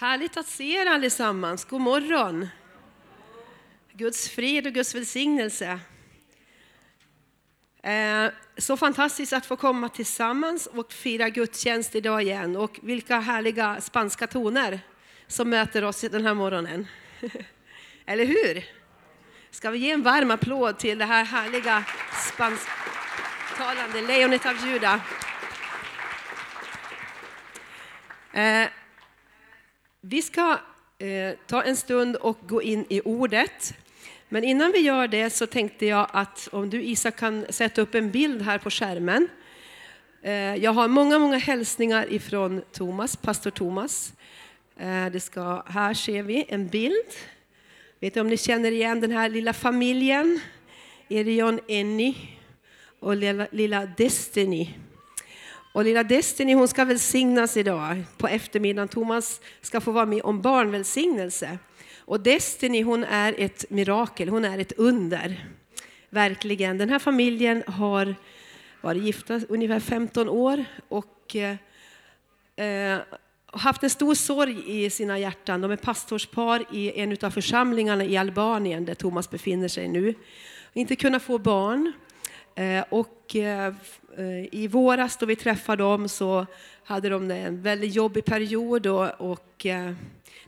Härligt 0.00 0.36
att 0.36 0.46
se 0.46 0.76
er 0.76 0.86
allesammans. 0.86 1.64
God 1.64 1.80
morgon. 1.80 2.48
Guds 3.92 4.28
frid 4.28 4.66
och 4.66 4.72
Guds 4.72 4.94
välsignelse. 4.94 5.80
Eh, 7.82 8.26
så 8.56 8.76
fantastiskt 8.76 9.32
att 9.32 9.46
få 9.46 9.56
komma 9.56 9.88
tillsammans 9.88 10.66
och 10.66 10.92
fira 10.92 11.28
gudstjänst 11.28 11.94
idag 11.94 12.22
igen. 12.22 12.56
Och 12.56 12.80
vilka 12.82 13.20
härliga 13.20 13.80
spanska 13.80 14.26
toner 14.26 14.80
som 15.26 15.50
möter 15.50 15.84
oss 15.84 16.00
den 16.00 16.26
här 16.26 16.34
morgonen. 16.34 16.86
Eller 18.06 18.24
hur? 18.24 18.64
Ska 19.50 19.70
vi 19.70 19.78
ge 19.78 19.90
en 19.90 20.02
varm 20.02 20.30
applåd 20.30 20.78
till 20.78 20.98
det 20.98 21.04
här 21.04 21.24
härliga 21.24 21.84
spansktalande 22.32 24.02
lejonet 24.02 24.46
av 24.46 24.66
Juda. 24.66 25.00
Eh, 28.32 28.68
vi 30.02 30.22
ska 30.22 30.58
eh, 30.98 31.34
ta 31.46 31.62
en 31.62 31.76
stund 31.76 32.16
och 32.16 32.38
gå 32.46 32.62
in 32.62 32.86
i 32.88 33.00
ordet. 33.04 33.74
Men 34.28 34.44
innan 34.44 34.72
vi 34.72 34.78
gör 34.78 35.08
det 35.08 35.30
så 35.30 35.46
tänkte 35.46 35.86
jag 35.86 36.10
att 36.12 36.48
om 36.52 36.70
du 36.70 36.82
Isa 36.82 37.10
kan 37.10 37.46
sätta 37.50 37.82
upp 37.82 37.94
en 37.94 38.10
bild 38.10 38.42
här 38.42 38.58
på 38.58 38.70
skärmen. 38.70 39.28
Eh, 40.22 40.32
jag 40.32 40.72
har 40.72 40.88
många, 40.88 41.18
många 41.18 41.38
hälsningar 41.38 42.12
ifrån 42.12 42.62
Thomas, 42.72 43.16
pastor 43.16 43.50
Thomas. 43.50 44.12
Eh, 44.76 45.06
det 45.06 45.20
ska, 45.20 45.62
här 45.66 45.94
ser 45.94 46.22
vi 46.22 46.44
en 46.48 46.68
bild. 46.68 47.06
Vet 48.00 48.14
du 48.14 48.20
om 48.20 48.28
ni 48.28 48.36
känner 48.36 48.70
igen 48.70 49.00
den 49.00 49.10
här 49.12 49.28
lilla 49.28 49.52
familjen? 49.52 50.40
Erion 51.08 51.60
Enni 51.68 52.38
och 53.00 53.16
lilla, 53.16 53.46
lilla 53.50 53.86
Destiny. 53.86 54.74
Och 55.72 55.84
lilla 55.84 56.02
Destiny 56.02 56.54
hon 56.54 56.68
ska 56.68 56.84
välsignas 56.84 57.56
idag 57.56 58.04
på 58.16 58.28
eftermiddagen. 58.28 58.88
Thomas 58.88 59.40
ska 59.60 59.80
få 59.80 59.90
vara 59.92 60.06
med 60.06 60.22
om 60.22 60.42
barnvälsignelse. 60.42 61.58
Och 61.98 62.20
Destiny 62.20 62.82
hon 62.82 63.04
är 63.04 63.34
ett 63.38 63.64
mirakel, 63.70 64.28
hon 64.28 64.44
är 64.44 64.58
ett 64.58 64.72
under. 64.72 65.48
Verkligen. 66.10 66.78
Den 66.78 66.88
här 66.88 66.98
familjen 66.98 67.62
har 67.66 68.14
varit 68.80 69.02
gifta 69.02 69.40
ungefär 69.48 69.80
15 69.80 70.28
år 70.28 70.64
och 70.88 71.36
eh, 71.36 71.56
eh, 72.66 72.98
haft 73.46 73.82
en 73.82 73.90
stor 73.90 74.14
sorg 74.14 74.84
i 74.84 74.90
sina 74.90 75.18
hjärtan. 75.18 75.60
De 75.60 75.70
är 75.70 75.76
pastorspar 75.76 76.64
i 76.72 77.00
en 77.00 77.16
av 77.22 77.30
församlingarna 77.30 78.04
i 78.04 78.16
Albanien 78.16 78.84
där 78.84 78.94
Thomas 78.94 79.30
befinner 79.30 79.68
sig 79.68 79.88
nu. 79.88 80.14
Inte 80.72 80.96
kunna 80.96 81.20
få 81.20 81.38
barn. 81.38 81.92
Eh, 82.54 82.84
och 82.88 83.36
eh, 83.36 83.74
eh, 84.16 84.54
i 84.54 84.68
våras 84.70 85.16
då 85.16 85.26
vi 85.26 85.36
träffade 85.36 85.82
dem 85.82 86.08
så 86.08 86.46
hade 86.84 87.08
de 87.08 87.30
en 87.30 87.62
väldigt 87.62 87.94
jobbig 87.94 88.24
period 88.24 88.86
och, 88.86 89.20
och 89.20 89.66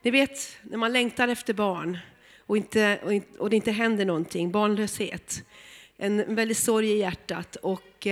ni 0.03 0.11
vet 0.11 0.57
när 0.63 0.79
man 0.79 0.93
längtar 0.93 1.29
efter 1.29 1.55
barn 1.55 1.99
och, 2.47 2.57
inte, 2.57 2.99
och, 3.39 3.51
det 3.51 3.57
inte 3.57 3.73
händer 3.73 4.05
någonting, 4.05 4.53
barnlöshet. 4.53 5.45
En 5.97 6.35
väldig 6.35 6.57
sorg 6.57 6.91
i 6.91 6.99
hjärtat 6.99 7.57
och 7.57 8.07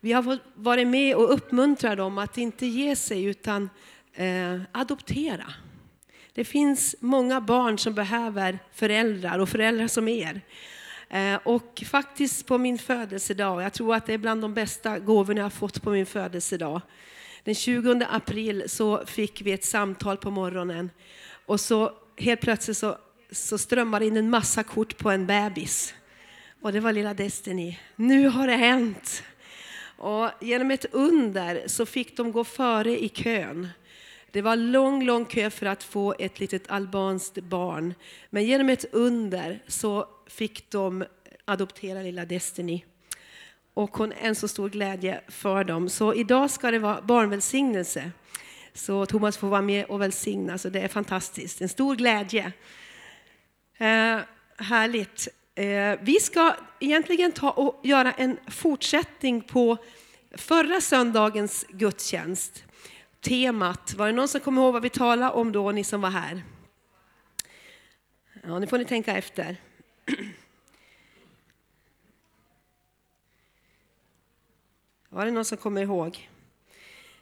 vi 0.00 0.12
har 0.12 0.38
varit 0.54 0.88
med 0.88 1.16
och 1.16 1.34
uppmuntrat 1.34 1.96
dem 1.96 2.18
att 2.18 2.38
inte 2.38 2.66
ge 2.66 2.96
sig 2.96 3.24
utan 3.24 3.70
eh, 4.14 4.60
adoptera. 4.72 5.54
Det 6.34 6.44
finns 6.44 6.96
många 7.00 7.40
barn 7.40 7.78
som 7.78 7.94
behöver 7.94 8.58
föräldrar 8.72 9.38
och 9.38 9.48
föräldrar 9.48 9.86
som 9.86 10.08
er. 10.08 10.40
Eh, 11.12 11.38
och 11.44 11.82
faktiskt 11.86 12.46
på 12.46 12.58
min 12.58 12.78
födelsedag, 12.78 13.62
jag 13.62 13.72
tror 13.72 13.94
att 13.94 14.06
det 14.06 14.12
är 14.12 14.18
bland 14.18 14.42
de 14.42 14.54
bästa 14.54 14.98
gåvorna 14.98 15.40
jag 15.40 15.44
har 15.44 15.50
fått 15.50 15.82
på 15.82 15.90
min 15.90 16.06
födelsedag. 16.06 16.80
Den 17.44 17.54
20 17.54 18.06
april 18.10 18.64
så 18.66 19.06
fick 19.06 19.42
vi 19.42 19.52
ett 19.52 19.64
samtal 19.64 20.16
på 20.16 20.30
morgonen 20.30 20.90
och 21.46 21.60
så 21.60 21.92
helt 22.16 22.40
plötsligt 22.40 22.76
så, 22.76 22.98
så 23.30 23.58
strömmade 23.58 24.06
in 24.06 24.16
en 24.16 24.30
massa 24.30 24.62
kort 24.62 24.98
på 24.98 25.10
en 25.10 25.26
bebis. 25.26 25.94
Och 26.62 26.72
det 26.72 26.80
var 26.80 26.92
lilla 26.92 27.14
Destiny. 27.14 27.78
Nu 27.96 28.28
har 28.28 28.46
det 28.46 28.56
hänt! 28.56 29.22
Och 29.96 30.30
genom 30.40 30.70
ett 30.70 30.86
under 30.92 31.62
så 31.66 31.86
fick 31.86 32.16
de 32.16 32.32
gå 32.32 32.44
före 32.44 33.04
i 33.04 33.08
kön. 33.08 33.68
Det 34.32 34.42
var 34.42 34.56
lång, 34.56 35.04
lång 35.04 35.24
kö 35.24 35.50
för 35.50 35.66
att 35.66 35.82
få 35.82 36.14
ett 36.18 36.40
litet 36.40 36.70
albanskt 36.70 37.34
barn. 37.34 37.94
Men 38.30 38.44
genom 38.44 38.68
ett 38.68 38.84
under 38.92 39.62
så 39.66 40.08
fick 40.26 40.70
de 40.70 41.04
adoptera 41.44 42.02
lilla 42.02 42.24
Destiny. 42.24 42.84
Och 43.74 43.96
hon 43.96 44.12
är 44.12 44.28
en 44.28 44.34
så 44.34 44.48
stor 44.48 44.68
glädje 44.68 45.20
för 45.28 45.64
dem. 45.64 45.88
Så 45.88 46.14
idag 46.14 46.50
ska 46.50 46.70
det 46.70 46.78
vara 46.78 47.02
barnvälsignelse. 47.02 48.10
Så 48.74 49.06
Thomas 49.06 49.36
får 49.36 49.48
vara 49.48 49.62
med 49.62 49.84
och 49.84 50.00
välsigna, 50.00 50.58
så 50.58 50.68
det 50.68 50.80
är 50.80 50.88
fantastiskt. 50.88 51.60
En 51.60 51.68
stor 51.68 51.96
glädje. 51.96 52.52
Eh, 53.78 54.18
härligt. 54.56 55.28
Eh, 55.54 55.98
vi 56.00 56.20
ska 56.20 56.54
egentligen 56.80 57.32
ta 57.32 57.50
och 57.50 57.80
göra 57.84 58.12
en 58.12 58.36
fortsättning 58.50 59.40
på 59.40 59.76
förra 60.36 60.80
söndagens 60.80 61.66
gudstjänst 61.68 62.64
temat. 63.22 63.94
Var 63.94 64.06
det 64.06 64.12
någon 64.12 64.28
som 64.28 64.40
kommer 64.40 64.62
ihåg 64.62 64.72
vad 64.72 64.82
vi 64.82 64.90
talade 64.90 65.32
om 65.32 65.52
då, 65.52 65.72
ni 65.72 65.84
som 65.84 66.00
var 66.00 66.10
här? 66.10 66.42
Ja, 68.42 68.58
nu 68.58 68.66
får 68.66 68.78
ni 68.78 68.84
tänka 68.84 69.16
efter. 69.16 69.56
Var 75.08 75.24
det 75.24 75.30
någon 75.30 75.44
som 75.44 75.58
kommer 75.58 75.82
ihåg? 75.82 76.30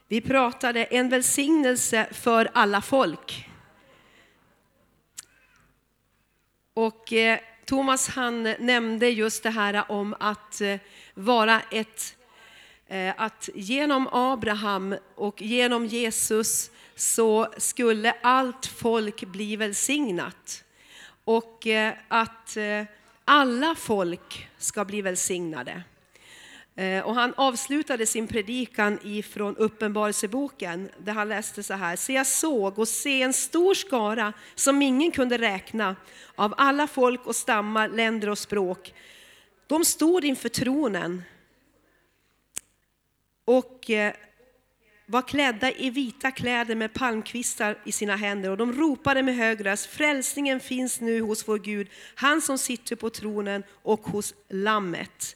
Vi 0.07 0.21
pratade 0.21 0.83
en 0.83 1.09
välsignelse 1.09 2.07
för 2.11 2.49
alla 2.53 2.81
folk. 2.81 3.49
Och 6.73 7.13
eh, 7.13 7.39
Thomas 7.65 8.09
han 8.09 8.43
nämnde 8.43 9.09
just 9.09 9.43
det 9.43 9.49
här 9.49 9.91
om 9.91 10.15
att 10.19 10.61
eh, 10.61 10.79
vara 11.13 11.61
ett 11.71 12.15
Eh, 12.91 13.13
att 13.17 13.49
genom 13.53 14.07
Abraham 14.11 14.95
och 15.15 15.41
genom 15.41 15.85
Jesus 15.85 16.71
så 16.95 17.47
skulle 17.57 18.15
allt 18.21 18.65
folk 18.65 19.23
bli 19.23 19.55
välsignat. 19.55 20.63
Och 21.23 21.67
eh, 21.67 21.93
att 22.07 22.57
eh, 22.57 22.83
alla 23.25 23.75
folk 23.75 24.49
ska 24.57 24.85
bli 24.85 25.01
välsignade. 25.01 25.83
Och 27.03 27.15
han 27.15 27.33
avslutade 27.37 28.05
sin 28.05 28.27
predikan 28.27 28.99
ifrån 29.03 29.55
Uppenbarelseboken 29.55 30.89
där 30.97 31.13
han 31.13 31.29
läste 31.29 31.63
så 31.63 31.73
här. 31.73 31.95
Se 31.95 32.13
jag 32.13 32.27
såg 32.27 32.79
och 32.79 32.87
se 32.87 33.21
en 33.21 33.33
stor 33.33 33.73
skara 33.73 34.33
som 34.55 34.81
ingen 34.81 35.11
kunde 35.11 35.37
räkna 35.37 35.95
av 36.35 36.53
alla 36.57 36.87
folk 36.87 37.25
och 37.25 37.35
stammar, 37.35 37.89
länder 37.89 38.29
och 38.29 38.37
språk. 38.37 38.93
De 39.67 39.85
stod 39.85 40.25
inför 40.25 40.49
tronen 40.49 41.23
och 43.51 43.89
eh, 43.89 44.13
var 45.05 45.21
klädda 45.21 45.71
i 45.71 45.89
vita 45.89 46.31
kläder 46.31 46.75
med 46.75 46.93
palmkvistar 46.93 47.77
i 47.85 47.91
sina 47.91 48.15
händer 48.15 48.49
och 48.49 48.57
de 48.57 48.73
ropade 48.73 49.23
med 49.23 49.35
hög 49.35 49.65
röst, 49.65 49.85
frälsningen 49.85 50.59
finns 50.59 51.01
nu 51.01 51.21
hos 51.21 51.47
vår 51.47 51.59
Gud, 51.59 51.87
han 52.15 52.41
som 52.41 52.57
sitter 52.57 52.95
på 52.95 53.09
tronen 53.09 53.63
och 53.83 53.99
hos 53.99 54.33
Lammet. 54.49 55.35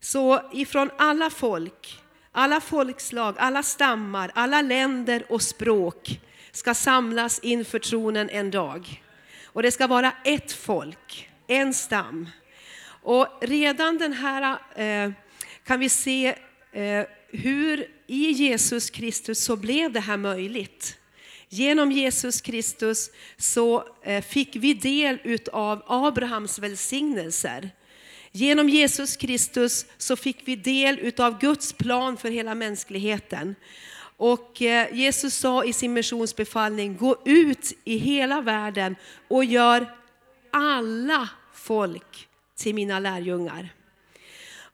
Så 0.00 0.50
ifrån 0.52 0.90
alla 0.98 1.30
folk, 1.30 2.02
alla 2.32 2.60
folkslag, 2.60 3.34
alla 3.38 3.62
stammar, 3.62 4.30
alla 4.34 4.62
länder 4.62 5.24
och 5.28 5.42
språk 5.42 6.20
ska 6.52 6.74
samlas 6.74 7.38
inför 7.38 7.78
tronen 7.78 8.30
en 8.30 8.50
dag. 8.50 9.02
Och 9.44 9.62
det 9.62 9.70
ska 9.70 9.86
vara 9.86 10.12
ett 10.24 10.52
folk, 10.52 11.30
en 11.46 11.74
stam. 11.74 12.28
Och 13.02 13.26
redan 13.40 13.98
den 13.98 14.12
här 14.12 14.58
eh, 14.74 15.12
kan 15.64 15.80
vi 15.80 15.88
se 15.88 16.34
eh, 16.72 17.04
hur 17.28 17.86
i 18.06 18.30
Jesus 18.30 18.90
Kristus 18.90 19.44
så 19.44 19.56
blev 19.56 19.92
det 19.92 20.00
här 20.00 20.16
möjligt. 20.16 20.98
Genom 21.48 21.92
Jesus 21.92 22.40
Kristus 22.40 23.10
så 23.36 23.84
eh, 24.02 24.24
fick 24.24 24.56
vi 24.56 24.74
del 24.74 25.18
utav 25.24 25.82
Abrahams 25.86 26.58
välsignelser. 26.58 27.70
Genom 28.32 28.68
Jesus 28.68 29.16
Kristus 29.16 29.86
så 29.98 30.16
fick 30.16 30.48
vi 30.48 30.56
del 30.56 30.98
utav 30.98 31.38
Guds 31.38 31.72
plan 31.72 32.16
för 32.16 32.30
hela 32.30 32.54
mänskligheten. 32.54 33.54
Och 34.16 34.62
eh, 34.62 34.94
Jesus 34.96 35.34
sa 35.34 35.64
i 35.64 35.72
sin 35.72 35.92
missionsbefallning, 35.92 36.96
gå 36.96 37.16
ut 37.24 37.72
i 37.84 37.98
hela 37.98 38.40
världen 38.40 38.96
och 39.28 39.44
gör 39.44 39.86
alla 40.50 41.28
folk 41.54 42.28
till 42.56 42.74
mina 42.74 42.98
lärjungar. 42.98 43.77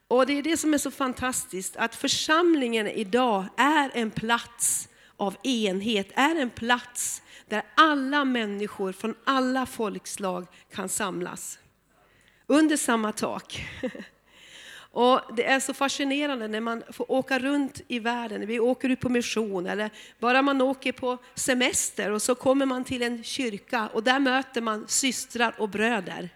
Och 0.07 0.25
det 0.25 0.33
är 0.33 0.43
det 0.43 0.57
som 0.57 0.73
är 0.73 0.77
så 0.77 0.91
fantastiskt, 0.91 1.75
att 1.75 1.95
församlingen 1.95 2.87
idag 2.87 3.45
är 3.57 3.91
en 3.93 4.11
plats 4.11 4.87
av 5.17 5.35
enhet, 5.43 6.07
är 6.13 6.35
en 6.35 6.49
plats 6.49 7.21
där 7.49 7.63
alla 7.75 8.25
människor 8.25 8.91
från 8.91 9.15
alla 9.23 9.65
folkslag 9.65 10.47
kan 10.71 10.89
samlas. 10.89 11.59
Under 12.47 12.77
samma 12.77 13.11
tak. 13.11 13.65
Och 14.91 15.21
det 15.35 15.45
är 15.45 15.59
så 15.59 15.73
fascinerande 15.73 16.47
när 16.47 16.59
man 16.59 16.83
får 16.91 17.11
åka 17.11 17.39
runt 17.39 17.81
i 17.87 17.99
världen, 17.99 18.47
vi 18.47 18.59
åker 18.59 18.89
ut 18.89 18.99
på 18.99 19.09
mission 19.09 19.65
eller 19.65 19.89
bara 20.19 20.41
man 20.41 20.61
åker 20.61 20.91
på 20.91 21.17
semester 21.35 22.11
och 22.11 22.21
så 22.21 22.35
kommer 22.35 22.65
man 22.65 22.83
till 22.83 23.01
en 23.01 23.23
kyrka 23.23 23.89
och 23.93 24.03
där 24.03 24.19
möter 24.19 24.61
man 24.61 24.87
systrar 24.87 25.55
och 25.57 25.69
bröder. 25.69 26.29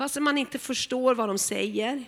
Fast 0.00 0.20
man 0.20 0.38
inte 0.38 0.58
förstår 0.58 1.14
vad 1.14 1.28
de 1.28 1.38
säger, 1.38 2.04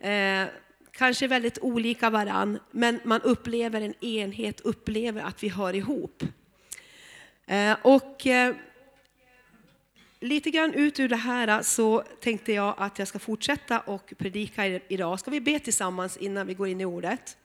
eh, 0.00 0.46
kanske 0.92 1.26
väldigt 1.26 1.58
olika 1.58 2.10
varann, 2.10 2.58
men 2.70 3.00
man 3.04 3.20
upplever 3.20 3.80
en 3.80 4.04
enhet, 4.04 4.60
upplever 4.60 5.22
att 5.22 5.42
vi 5.42 5.48
hör 5.48 5.74
ihop. 5.74 6.22
Eh, 7.46 7.76
och 7.82 8.26
eh, 8.26 8.54
lite 10.20 10.50
grann 10.50 10.74
ut 10.74 11.00
ur 11.00 11.08
det 11.08 11.16
här 11.16 11.48
eh, 11.48 11.60
så 11.60 12.02
tänkte 12.20 12.52
jag 12.52 12.74
att 12.78 12.98
jag 12.98 13.08
ska 13.08 13.18
fortsätta 13.18 13.80
och 13.80 14.12
predika 14.18 14.66
idag. 14.66 15.20
Ska 15.20 15.30
vi 15.30 15.40
be 15.40 15.58
tillsammans 15.58 16.16
innan 16.16 16.46
vi 16.46 16.54
går 16.54 16.68
in 16.68 16.80
i 16.80 16.84
ordet? 16.84 17.36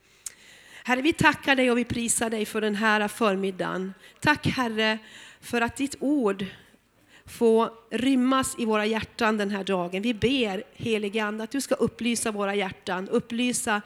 Herre, 0.84 1.02
vi 1.02 1.14
tackar 1.14 1.56
dig 1.56 1.72
och 1.72 1.78
vi 1.78 1.86
prisar 1.86 2.30
dig 2.30 2.46
för 2.46 2.62
den 2.62 2.76
här 2.76 3.08
förmiddagen. 3.08 3.94
Tack 4.20 4.48
Herre 4.48 4.98
för 5.42 5.62
att 5.62 5.76
ditt 5.76 5.96
ord 6.00 6.46
få 7.28 7.70
rymmas 7.90 8.56
i 8.58 8.66
våra 8.66 8.86
hjärtan 8.86 9.38
den 9.38 9.52
här 9.52 9.64
dagen. 9.64 10.02
Vi 10.02 10.14
ber 10.14 10.64
helige 10.74 11.24
Ande 11.24 11.44
att 11.44 11.52
du 11.52 11.62
ska 11.62 11.76
upplysa 11.76 12.32
våra 12.32 12.56
hjärtan, 12.56 13.10
upplysa 13.10 13.82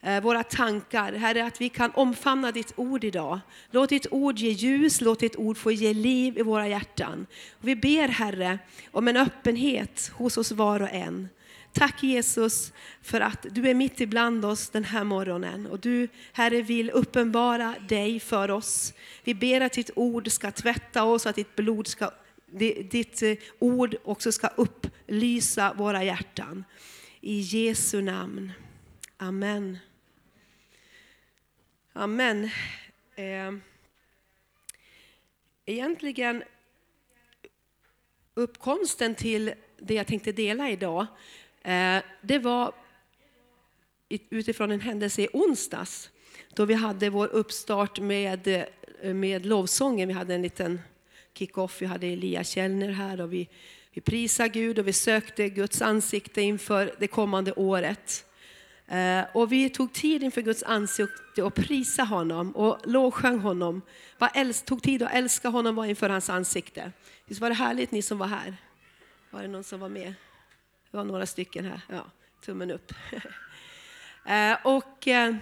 eh, 0.00 0.22
våra 0.22 0.42
tankar. 0.42 1.12
Herre, 1.12 1.44
att 1.44 1.60
vi 1.60 1.68
kan 1.68 1.90
omfamna 1.94 2.52
ditt 2.52 2.72
ord 2.76 3.04
idag. 3.04 3.40
Låt 3.70 3.88
ditt 3.88 4.06
ord 4.10 4.38
ge 4.38 4.50
ljus, 4.50 5.00
låt 5.00 5.20
ditt 5.20 5.36
ord 5.36 5.56
få 5.56 5.72
ge 5.72 5.94
liv 5.94 6.38
i 6.38 6.42
våra 6.42 6.68
hjärtan. 6.68 7.26
Vi 7.60 7.76
ber 7.76 8.08
Herre 8.08 8.58
om 8.90 9.08
en 9.08 9.16
öppenhet 9.16 10.12
hos 10.14 10.36
oss 10.36 10.52
var 10.52 10.82
och 10.82 10.90
en. 10.90 11.28
Tack 11.72 12.02
Jesus 12.02 12.72
för 13.02 13.20
att 13.20 13.46
du 13.50 13.70
är 13.70 13.74
mitt 13.74 14.00
ibland 14.00 14.44
oss 14.44 14.68
den 14.68 14.84
här 14.84 15.04
morgonen 15.04 15.66
och 15.66 15.80
du 15.80 16.08
Herre 16.32 16.62
vill 16.62 16.90
uppenbara 16.90 17.74
dig 17.88 18.20
för 18.20 18.50
oss. 18.50 18.92
Vi 19.24 19.34
ber 19.34 19.60
att 19.60 19.72
ditt 19.72 19.90
ord 19.96 20.30
ska 20.30 20.50
tvätta 20.50 21.04
oss, 21.04 21.26
att 21.26 21.36
ditt 21.36 21.56
blod 21.56 21.86
ska, 21.86 22.10
ditt 22.52 23.22
eh, 23.22 23.34
ord 23.58 23.96
också 24.04 24.32
ska 24.32 24.46
upplysa 24.46 25.74
våra 25.74 26.04
hjärtan. 26.04 26.64
I 27.20 27.40
Jesu 27.40 28.02
namn. 28.02 28.52
Amen. 29.16 29.78
Amen. 31.92 32.50
Eh, 33.14 33.52
egentligen 35.66 36.42
uppkomsten 38.34 39.14
till 39.14 39.54
det 39.78 39.94
jag 39.94 40.06
tänkte 40.06 40.32
dela 40.32 40.70
idag, 40.70 41.06
eh, 41.62 42.02
det 42.22 42.38
var 42.38 42.74
utifrån 44.08 44.70
en 44.70 44.80
händelse 44.80 45.22
i 45.22 45.28
onsdags 45.32 46.10
då 46.54 46.64
vi 46.64 46.74
hade 46.74 47.10
vår 47.10 47.26
uppstart 47.26 48.00
med, 48.00 48.66
med 49.02 49.46
lovsången. 49.46 50.08
Vi 50.08 50.14
hade 50.14 50.34
en 50.34 50.42
liten 50.42 50.80
kick-off, 51.34 51.82
vi 51.82 51.86
hade 51.86 52.06
Elia 52.06 52.44
Källner 52.44 52.88
här 52.88 53.20
och 53.20 53.32
vi, 53.32 53.48
vi 53.90 54.00
prisade 54.00 54.48
Gud 54.48 54.78
och 54.78 54.88
vi 54.88 54.92
sökte 54.92 55.48
Guds 55.48 55.82
ansikte 55.82 56.42
inför 56.42 56.94
det 56.98 57.06
kommande 57.06 57.52
året. 57.52 58.24
Eh, 58.86 59.24
och 59.34 59.52
vi 59.52 59.70
tog 59.70 59.92
tid 59.92 60.22
inför 60.22 60.40
Guds 60.40 60.62
ansikte 60.62 61.42
och 61.42 61.54
prisade 61.54 62.08
honom 62.08 62.56
och 62.56 62.78
lovsjöng 62.84 63.38
honom. 63.38 63.82
tog 64.64 64.82
tid 64.82 65.02
att 65.02 65.14
älska 65.14 65.48
honom 65.48 65.74
var 65.74 65.84
inför 65.84 66.08
hans 66.08 66.30
ansikte. 66.30 66.92
Visst 67.26 67.40
var 67.40 67.48
det 67.48 67.54
härligt 67.54 67.90
ni 67.90 68.02
som 68.02 68.18
var 68.18 68.26
här? 68.26 68.56
Var 69.30 69.42
det 69.42 69.48
någon 69.48 69.64
som 69.64 69.80
var 69.80 69.88
med? 69.88 70.14
Det 70.90 70.96
var 70.96 71.04
några 71.04 71.26
stycken 71.26 71.64
här. 71.64 71.80
Ja, 71.88 72.06
tummen 72.44 72.70
upp. 72.70 72.92
Eh, 74.26 74.56
och, 74.64 75.08
eh, 75.08 75.34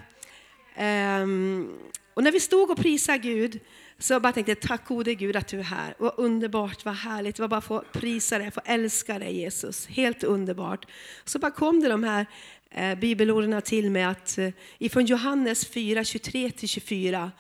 ehm, 0.75 1.79
och 2.15 2.25
när 2.25 2.33
vi 2.33 2.41
stod 2.41 2.71
och 2.71 2.77
prisade 2.77 3.19
Gud 3.19 3.61
så 4.01 4.13
jag 4.13 4.23
bara 4.23 4.33
tänkte, 4.33 4.55
tack 4.55 4.89
gode 4.89 5.15
Gud 5.15 5.37
att 5.37 5.49
du 5.49 5.59
är 5.59 5.63
här. 5.63 5.95
Vad 5.99 6.13
underbart, 6.17 6.85
vad 6.85 6.95
härligt. 6.95 7.39
vad 7.39 7.51
bara 7.51 7.59
att 7.59 7.65
få 7.65 7.85
prisa 7.93 8.39
dig, 8.39 8.51
få 8.51 8.61
älska 8.65 9.19
dig 9.19 9.37
Jesus. 9.37 9.87
Helt 9.87 10.25
underbart. 10.25 10.87
Så 11.25 11.39
bara 11.39 11.51
kom 11.51 11.81
det 11.81 11.89
de 11.89 12.05
här 12.05 12.27
eh, 12.71 12.95
bibelorden 12.95 13.63
till 13.63 13.91
mig 13.91 14.03
att 14.03 14.39
eh, 14.39 14.49
ifrån 14.79 15.05
Johannes 15.05 15.67
4, 15.67 16.03
23-24. 16.03 17.31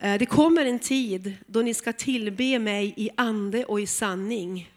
Eh, 0.00 0.18
det 0.18 0.26
kommer 0.26 0.66
en 0.66 0.78
tid 0.78 1.32
då 1.46 1.62
ni 1.62 1.74
ska 1.74 1.92
tillbe 1.92 2.58
mig 2.58 2.94
i 2.96 3.10
ande 3.16 3.64
och 3.64 3.80
i 3.80 3.86
sanning. 3.86 4.70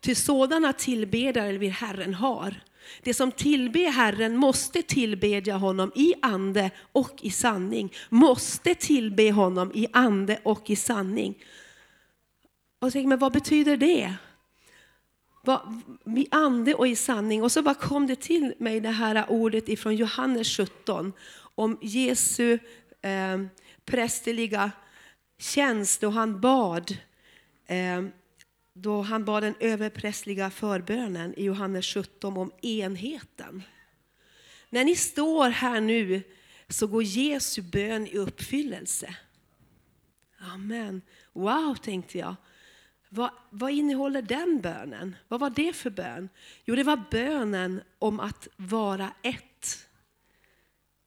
Till 0.00 0.16
sådana 0.16 0.72
tillbedare 0.72 1.58
vill 1.58 1.72
Herren 1.72 2.14
har. 2.14 2.54
Det 3.02 3.14
som 3.14 3.32
tillber 3.32 3.90
Herren 3.90 4.36
måste 4.36 4.82
tillbedja 4.82 5.56
honom 5.56 5.92
i 5.94 6.14
ande 6.22 6.70
och 6.92 7.18
i 7.22 7.30
sanning. 7.30 7.92
Måste 8.08 8.74
tillbe 8.74 9.30
honom 9.30 9.72
i 9.74 9.86
ande 9.92 10.40
och 10.42 10.70
i 10.70 10.76
sanning. 10.76 11.34
Och 12.78 12.86
jag 12.86 12.92
tänker, 12.92 13.08
men 13.08 13.18
vad 13.18 13.32
betyder 13.32 13.76
det? 13.76 14.14
i 16.16 16.26
ande 16.30 16.74
och 16.74 16.88
i 16.88 16.96
sanning. 16.96 17.42
Och 17.42 17.52
så 17.52 17.62
bara 17.62 17.74
kom 17.74 18.06
det 18.06 18.20
till 18.20 18.54
mig 18.58 18.80
det 18.80 18.90
här 18.90 19.30
ordet 19.30 19.68
ifrån 19.68 19.96
Johannes 19.96 20.56
17 20.56 21.12
om 21.54 21.78
Jesu 21.80 22.58
eh, 23.02 23.40
prästerliga 23.84 24.70
tjänst 25.38 26.02
och 26.02 26.12
han 26.12 26.40
bad 26.40 26.96
eh, 27.66 28.02
då 28.72 29.02
han 29.02 29.24
bad 29.24 29.42
den 29.42 29.54
överprästliga 29.60 30.50
förbönen 30.50 31.34
i 31.34 31.44
Johannes 31.44 31.86
17 31.86 32.36
om 32.36 32.52
enheten. 32.62 33.62
När 34.70 34.84
ni 34.84 34.96
står 34.96 35.48
här 35.48 35.80
nu 35.80 36.22
så 36.68 36.86
går 36.86 37.02
Jesu 37.02 37.62
bön 37.62 38.06
i 38.06 38.16
uppfyllelse. 38.16 39.16
Amen. 40.38 41.02
Wow, 41.32 41.74
tänkte 41.74 42.18
jag. 42.18 42.36
Vad, 43.08 43.30
vad 43.50 43.70
innehåller 43.70 44.22
den 44.22 44.60
bönen? 44.60 45.16
Vad 45.28 45.40
var 45.40 45.50
det 45.50 45.72
för 45.76 45.90
bön? 45.90 46.28
Jo, 46.64 46.74
det 46.74 46.82
var 46.82 47.02
bönen 47.10 47.80
om 47.98 48.20
att 48.20 48.48
vara 48.56 49.12
ett. 49.22 49.86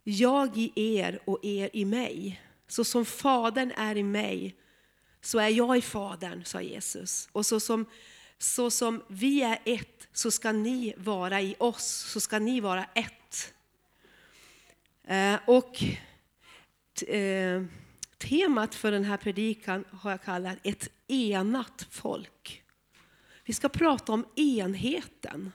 Jag 0.04 0.58
i 0.58 0.72
er 0.76 1.20
och 1.26 1.46
er 1.46 1.70
i 1.74 1.86
mig. 1.86 2.42
Så 2.68 2.84
som 2.84 3.06
Fadern 3.06 3.72
är 3.72 3.98
i 3.98 4.04
mig, 4.04 4.56
så 5.24 5.40
är 5.40 5.50
jag 5.50 5.78
i 5.78 5.82
Fadern, 5.82 6.46
sa 6.46 6.62
Jesus. 6.62 7.30
Och 7.32 7.46
så 7.46 7.60
som, 7.60 7.86
så 8.38 8.72
som 8.72 9.04
vi 9.08 9.42
är 9.42 9.60
ett, 9.66 10.08
så 10.14 10.32
ska 10.32 10.52
ni 10.52 10.94
vara 10.98 11.42
i 11.42 11.56
oss, 11.60 12.06
så 12.12 12.20
ska 12.20 12.40
ni 12.40 12.60
vara 12.60 12.86
ett. 12.94 13.54
Eh, 15.04 15.36
och 15.48 15.84
eh, 17.08 17.64
temat 18.18 18.76
för 18.76 18.92
den 18.92 19.04
här 19.04 19.18
predikan 19.18 19.86
har 19.92 20.12
jag 20.12 20.24
kallat 20.24 20.58
ett 20.64 20.90
enat 21.08 21.88
folk. 21.90 22.64
Vi 23.46 23.54
ska 23.54 23.70
prata 23.70 24.12
om 24.12 24.26
enheten. 24.36 25.52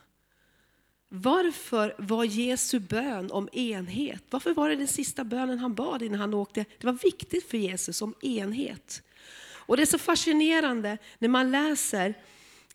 Varför 1.09 1.95
var 1.97 2.23
Jesu 2.23 2.79
bön 2.79 3.31
om 3.31 3.49
enhet? 3.51 4.23
Varför 4.29 4.53
var 4.53 4.69
det 4.69 4.75
den 4.75 4.87
sista 4.87 5.23
bönen 5.23 5.59
han 5.59 5.73
bad 5.73 6.01
innan 6.01 6.19
han 6.19 6.33
åkte? 6.33 6.65
Det 6.77 6.87
var 6.87 6.97
viktigt 7.03 7.49
för 7.49 7.57
Jesus 7.57 8.01
om 8.01 8.15
enhet. 8.21 9.03
Och 9.69 9.77
det 9.77 9.83
är 9.83 9.85
så 9.85 9.97
fascinerande 9.97 10.97
när 11.19 11.29
man 11.29 11.51
läser 11.51 12.13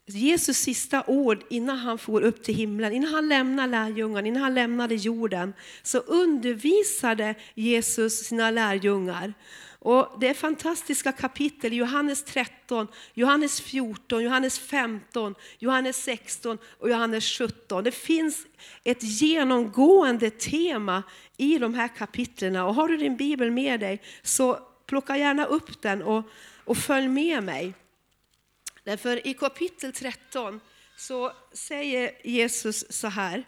Jesus 0.06 0.56
sista 0.56 1.04
ord 1.06 1.42
innan 1.50 1.78
han 1.78 1.98
får 1.98 2.20
upp 2.20 2.42
till 2.42 2.54
himlen, 2.54 2.92
innan 2.92 3.14
han 3.14 3.28
lämnar 3.28 3.66
lärjungarna, 3.66 4.28
innan 4.28 4.42
han 4.42 4.54
lämnade 4.54 4.94
jorden, 4.94 5.54
så 5.82 5.98
undervisade 5.98 7.34
Jesus 7.54 8.26
sina 8.26 8.50
lärjungar. 8.50 9.34
Och 9.78 10.16
det 10.20 10.28
är 10.28 10.34
fantastiska 10.34 11.12
kapitel, 11.12 11.72
Johannes 11.72 12.24
13, 12.24 12.88
Johannes 13.14 13.60
14, 13.60 14.22
Johannes 14.22 14.58
15, 14.58 15.34
Johannes 15.58 15.96
16 15.96 16.58
och 16.78 16.90
Johannes 16.90 17.38
17. 17.38 17.84
Det 17.84 17.92
finns 17.92 18.46
ett 18.84 19.02
genomgående 19.02 20.30
tema 20.30 21.02
i 21.36 21.58
de 21.58 21.74
här 21.74 21.88
kapitlen. 21.88 22.56
Och 22.56 22.74
har 22.74 22.88
du 22.88 22.96
din 22.96 23.16
bibel 23.16 23.50
med 23.50 23.80
dig 23.80 24.02
så 24.22 24.58
plocka 24.86 25.16
gärna 25.16 25.44
upp 25.44 25.82
den 25.82 26.02
och, 26.02 26.24
och 26.64 26.76
följ 26.76 27.08
med 27.08 27.42
mig. 27.42 27.74
Därför 28.84 29.26
i 29.26 29.34
kapitel 29.34 29.92
13 29.92 30.60
så 30.96 31.32
säger 31.52 32.12
Jesus 32.24 32.84
så 32.90 33.08
här. 33.08 33.44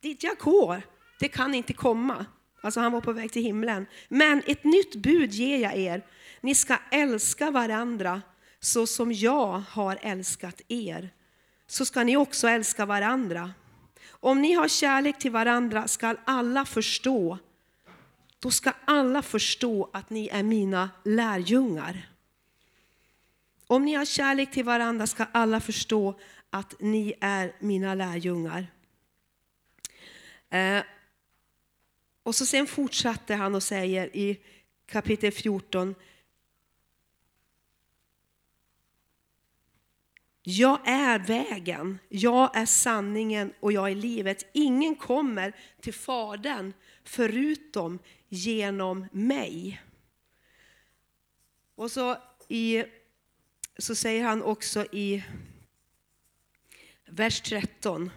Dit 0.00 0.22
jag 0.22 0.38
går, 0.38 0.82
det 1.20 1.28
kan 1.28 1.54
inte 1.54 1.72
komma. 1.72 2.26
Alltså 2.60 2.80
han 2.80 2.92
var 2.92 3.00
på 3.00 3.12
väg 3.12 3.32
till 3.32 3.42
himlen. 3.42 3.86
Men 4.08 4.42
ett 4.46 4.64
nytt 4.64 4.94
bud 4.94 5.32
ger 5.32 5.58
jag 5.58 5.76
er. 5.76 6.02
Ni 6.40 6.54
ska 6.54 6.78
älska 6.90 7.50
varandra 7.50 8.22
så 8.60 8.86
som 8.86 9.12
jag 9.12 9.62
har 9.68 9.98
älskat 10.02 10.60
er. 10.68 11.10
Så 11.66 11.84
ska 11.84 12.04
ni 12.04 12.16
också 12.16 12.48
älska 12.48 12.86
varandra. 12.86 13.52
Om 14.10 14.42
ni 14.42 14.52
har 14.52 14.68
kärlek 14.68 15.18
till 15.18 15.30
varandra 15.30 15.88
ska 15.88 16.16
alla 16.24 16.64
förstå. 16.64 17.38
Då 18.44 18.50
ska 18.50 18.72
alla 18.84 19.22
förstå 19.22 19.90
att 19.92 20.10
ni 20.10 20.28
är 20.28 20.42
mina 20.42 20.90
lärjungar. 21.04 22.08
Om 23.66 23.84
ni 23.84 23.94
har 23.94 24.04
kärlek 24.04 24.50
till 24.50 24.64
varandra 24.64 25.06
ska 25.06 25.24
alla 25.32 25.60
förstå 25.60 26.20
att 26.50 26.80
ni 26.80 27.14
är 27.20 27.52
mina 27.58 27.94
lärjungar. 27.94 28.66
Eh, 30.50 30.82
och 32.22 32.34
så 32.34 32.46
sen 32.46 32.66
fortsatte 32.66 33.34
han 33.34 33.54
och 33.54 33.62
säger 33.62 34.16
i 34.16 34.40
kapitel 34.86 35.32
14. 35.32 35.94
Jag 40.42 40.88
är 40.88 41.18
vägen, 41.18 41.98
jag 42.08 42.56
är 42.56 42.66
sanningen 42.66 43.52
och 43.60 43.72
jag 43.72 43.90
är 43.90 43.94
livet. 43.94 44.46
Ingen 44.52 44.96
kommer 44.96 45.56
till 45.80 45.94
Fadern 45.94 46.72
förutom 47.04 47.98
genom 48.34 49.06
mig. 49.12 49.82
Och 51.74 51.90
så, 51.90 52.16
i, 52.48 52.84
så 53.78 53.94
säger 53.94 54.24
han 54.24 54.42
också 54.42 54.86
i 54.92 55.24
vers 57.06 57.40
13. 57.40 58.10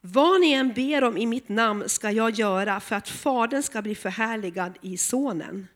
Vad 0.00 0.40
ni 0.40 0.52
än 0.52 0.72
ber 0.72 1.04
om 1.04 1.16
i 1.16 1.26
mitt 1.26 1.48
namn 1.48 1.88
ska 1.88 2.10
jag 2.10 2.30
göra 2.30 2.80
för 2.80 2.96
att 2.96 3.08
Fadern 3.08 3.62
ska 3.62 3.82
bli 3.82 3.94
förhärligad 3.94 4.78
i 4.82 4.96
Sonen. 4.96 5.66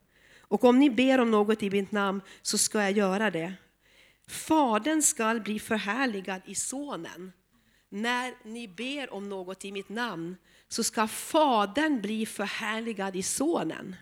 Och 0.41 0.65
om 0.65 0.79
ni 0.79 0.91
ber 0.91 1.21
om 1.21 1.31
något 1.31 1.63
i 1.63 1.71
mitt 1.71 1.93
namn 1.93 2.21
så 2.43 2.59
ska 2.59 2.83
jag 2.83 2.93
göra 2.93 3.31
det. 3.31 3.55
Fadern 4.29 5.03
ska 5.03 5.35
bli 5.35 5.59
förhärligad 5.59 6.43
i 6.47 6.55
Sonen. 6.55 7.33
När 7.89 8.35
ni 8.43 8.69
ber 8.69 9.13
om 9.13 9.29
något 9.29 9.65
i 9.65 9.73
mitt 9.73 9.89
namn 9.89 10.37
så 10.69 10.85
ska 10.85 11.09
Fadern 11.09 12.01
bli 12.01 12.27
förhärligad 12.27 13.17
i 13.17 13.23
Sonen. 13.23 13.97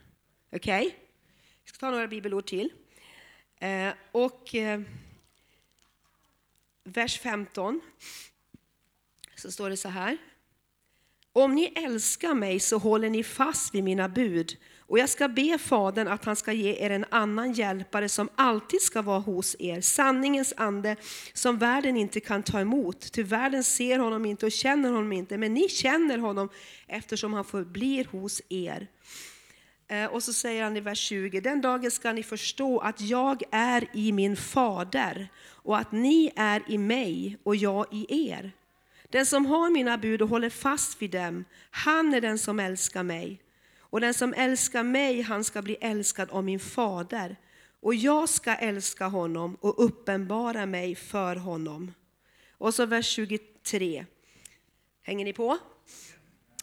Okej? 0.53 0.87
Okay? 0.87 0.99
Jag 1.65 1.69
ska 1.69 1.79
ta 1.79 1.91
några 1.91 2.09
bibelord 2.09 2.47
till. 2.47 2.73
Eh, 3.57 3.93
och 4.13 4.55
eh, 4.55 4.81
vers 6.85 7.21
15 7.21 7.81
så 9.35 9.53
står 9.53 9.71
det 9.71 9.77
så 9.77 9.89
här. 9.89 10.19
Om 11.33 11.55
ni 11.55 11.65
älskar 11.65 12.35
mig 12.35 12.61
så 12.61 12.79
håller 12.79 13.11
ni 13.11 13.25
fast 13.25 13.75
vid 13.75 13.85
mina 13.85 14.09
bud 14.09 14.57
och 14.87 14.99
jag 14.99 15.09
ska 15.09 15.29
be 15.29 15.59
Fadern 15.59 16.09
att 16.09 16.25
han 16.25 16.37
ska 16.37 16.53
ge 16.53 16.77
er 16.85 16.91
en 16.91 17.05
annan 17.11 17.53
hjälpare 17.53 18.09
som 18.09 18.29
alltid 18.35 18.83
ska 18.83 19.03
vara 19.03 19.19
hos 19.19 19.57
er, 19.59 19.81
sanningens 19.81 20.55
ande 20.57 20.97
som 21.33 21.59
världen 21.59 21.97
inte 21.97 22.21
kan 22.21 22.43
ta 22.43 22.61
emot. 22.61 23.13
Ty 23.13 23.23
världen 23.23 23.65
ser 23.65 23.99
honom 23.99 24.27
inte 24.27 24.47
och 24.47 24.53
känner 24.53 24.91
honom 24.91 25.13
inte, 25.13 25.39
men 25.39 25.55
ni 25.55 25.69
känner 25.69 26.19
honom 26.19 26.49
eftersom 26.87 27.33
han 27.33 27.45
förblir 27.45 28.05
hos 28.05 28.43
er. 28.49 28.89
Eh, 29.89 30.07
och 30.07 30.23
så 30.23 30.33
säger 30.33 30.63
han 30.63 30.77
i 30.77 30.81
vers 30.81 30.99
20, 30.99 31.41
den 31.41 31.61
dagen 31.61 31.91
ska 31.91 32.13
ni 32.13 32.23
förstå 32.23 32.79
att 32.79 33.01
jag 33.01 33.43
är 33.51 33.87
i 33.93 34.13
min 34.13 34.37
fader 34.37 35.29
och 35.47 35.79
att 35.79 35.93
ni 35.93 36.33
är 36.37 36.63
i 36.67 36.79
mig 36.79 37.39
och 37.43 37.57
jag 37.57 37.87
i 37.91 38.29
er. 38.29 38.53
Den 39.11 39.27
som 39.27 39.47
har 39.47 39.71
mina 39.71 39.99
bud 39.99 40.23
och 40.23 40.29
håller 40.29 40.51
fast 40.51 41.03
vid 41.03 41.11
dem, 41.11 41.45
han 41.71 42.15
är 42.15 42.21
den 42.21 42.39
som 42.39 42.61
älskar 42.61 43.03
mig. 43.03 43.41
Och 43.95 44.01
den 44.01 44.15
som 44.15 44.35
älskar 44.35 44.83
mig, 44.83 45.21
han 45.21 45.45
ska 45.45 45.63
bli 45.63 45.77
älskad 45.81 46.31
av 46.31 46.45
min 46.45 46.61
fader. 46.61 47.37
Och 47.81 47.95
jag 47.95 48.29
ska 48.29 48.55
älska 48.55 49.07
honom 49.07 49.57
och 49.61 49.85
uppenbara 49.85 50.67
mig 50.67 50.95
för 50.95 51.37
honom. 51.37 51.95
Och 52.51 52.75
så 52.75 52.87
vers 52.87 53.07
23. 53.07 54.07
Hänger 55.03 55.25
ni 55.25 55.33
på? 55.33 55.59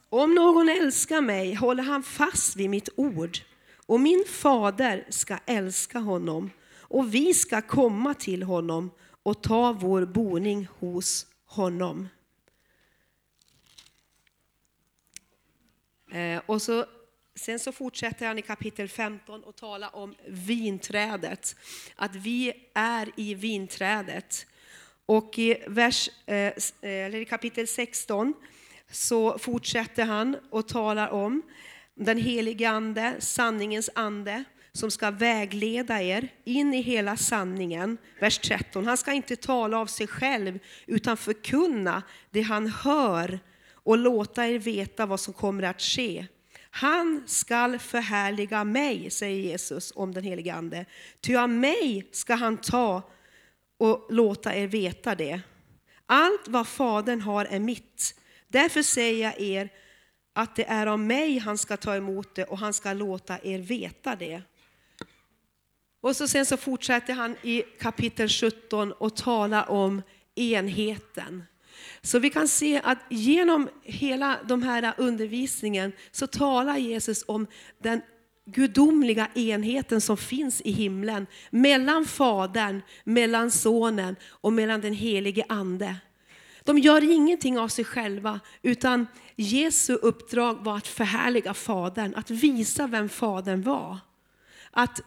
Om 0.09 0.35
någon 0.35 0.69
älskar 0.69 1.21
mig 1.21 1.53
håller 1.53 1.83
han 1.83 2.03
fast 2.03 2.55
vid 2.55 2.69
mitt 2.69 2.89
ord. 2.95 3.37
Och 3.85 3.99
min 3.99 4.23
fader 4.27 5.05
ska 5.09 5.37
älska 5.45 5.99
honom. 5.99 6.49
Och 6.77 7.13
vi 7.13 7.33
ska 7.33 7.61
komma 7.61 8.13
till 8.13 8.43
honom 8.43 8.91
och 9.23 9.43
ta 9.43 9.73
vår 9.73 10.05
boning 10.05 10.67
hos 10.79 11.27
honom. 11.45 12.07
Eh, 16.11 16.41
och 16.45 16.61
så, 16.61 16.85
sen 17.35 17.59
så 17.59 17.71
fortsätter 17.71 18.27
han 18.27 18.37
i 18.37 18.41
kapitel 18.41 18.87
15 18.87 19.43
och 19.43 19.55
tala 19.55 19.89
om 19.89 20.15
vinträdet. 20.27 21.55
Att 21.95 22.15
vi 22.15 22.53
är 22.73 23.09
i 23.15 23.33
vinträdet. 23.33 24.45
Och 25.05 25.39
i, 25.39 25.63
vers, 25.67 26.09
eh, 26.25 26.35
eh, 26.35 26.53
eller 26.81 27.19
i 27.19 27.25
kapitel 27.25 27.67
16 27.67 28.33
så 28.91 29.37
fortsätter 29.37 30.05
han 30.05 30.37
och 30.49 30.67
talar 30.67 31.09
om 31.09 31.41
den 31.95 32.17
helige 32.17 32.69
Ande, 32.69 33.15
sanningens 33.19 33.89
ande, 33.95 34.43
som 34.73 34.91
ska 34.91 35.11
vägleda 35.11 36.01
er 36.01 36.27
in 36.43 36.73
i 36.73 36.81
hela 36.81 37.17
sanningen. 37.17 37.97
Vers 38.19 38.39
13. 38.39 38.85
Han 38.85 38.97
ska 38.97 39.13
inte 39.13 39.35
tala 39.35 39.77
av 39.77 39.85
sig 39.85 40.07
själv 40.07 40.59
utan 40.85 41.17
förkunna 41.17 42.03
det 42.29 42.41
han 42.41 42.67
hör 42.67 43.39
och 43.83 43.97
låta 43.97 44.47
er 44.47 44.59
veta 44.59 45.05
vad 45.05 45.19
som 45.19 45.33
kommer 45.33 45.63
att 45.63 45.81
ske. 45.81 46.25
Han 46.73 47.23
skall 47.27 47.79
förhärliga 47.79 48.63
mig, 48.63 49.09
säger 49.09 49.41
Jesus 49.41 49.93
om 49.95 50.13
den 50.13 50.23
helige 50.23 50.53
Ande. 50.53 50.85
Ty 51.21 51.35
av 51.35 51.49
mig 51.49 52.09
ska 52.11 52.35
han 52.35 52.57
ta 52.57 53.01
och 53.77 54.07
låta 54.09 54.55
er 54.55 54.67
veta 54.67 55.15
det. 55.15 55.41
Allt 56.05 56.47
vad 56.47 56.67
Fadern 56.67 57.21
har 57.21 57.45
är 57.45 57.59
mitt. 57.59 58.15
Därför 58.47 58.83
säger 58.83 59.23
jag 59.23 59.41
er 59.41 59.69
att 60.33 60.55
det 60.55 60.65
är 60.65 60.87
av 60.87 60.99
mig 60.99 61.37
han 61.37 61.57
ska 61.57 61.77
ta 61.77 61.95
emot 61.95 62.35
det 62.35 62.43
och 62.43 62.57
han 62.57 62.73
ska 62.73 62.93
låta 62.93 63.39
er 63.43 63.59
veta 63.59 64.15
det. 64.15 64.41
Och 66.01 66.15
så 66.15 66.27
sen 66.27 66.45
så 66.45 66.57
fortsätter 66.57 67.13
han 67.13 67.35
i 67.41 67.61
kapitel 67.61 68.29
17 68.29 68.91
och 68.91 69.15
talar 69.15 69.69
om 69.69 70.01
enheten. 70.35 71.43
Så 72.03 72.19
vi 72.19 72.29
kan 72.29 72.47
se 72.47 72.81
att 72.83 72.97
genom 73.09 73.69
hela 73.83 74.39
den 74.47 74.63
här 74.63 74.93
undervisningen 74.97 75.91
så 76.11 76.27
talar 76.27 76.77
Jesus 76.77 77.23
om 77.27 77.47
den 77.79 78.01
gudomliga 78.45 79.27
enheten 79.35 80.01
som 80.01 80.17
finns 80.17 80.61
i 80.61 80.71
himlen 80.71 81.27
mellan 81.49 82.05
Fadern, 82.05 82.81
mellan 83.03 83.51
Sonen 83.51 84.15
och 84.29 84.53
mellan 84.53 84.81
den 84.81 84.93
helige 84.93 85.45
Ande. 85.49 85.95
De 86.63 86.77
gör 86.79 87.11
ingenting 87.11 87.59
av 87.59 87.67
sig 87.67 87.85
själva, 87.85 88.39
utan 88.61 89.07
Jesu 89.35 89.93
uppdrag 89.93 90.63
var 90.63 90.77
att 90.77 90.87
förhärliga 90.87 91.53
Fadern, 91.53 92.13
att 92.15 92.29
visa 92.29 92.87
vem 92.87 93.09
Fadern 93.09 93.61
var. 93.61 93.97
Att 94.71 95.01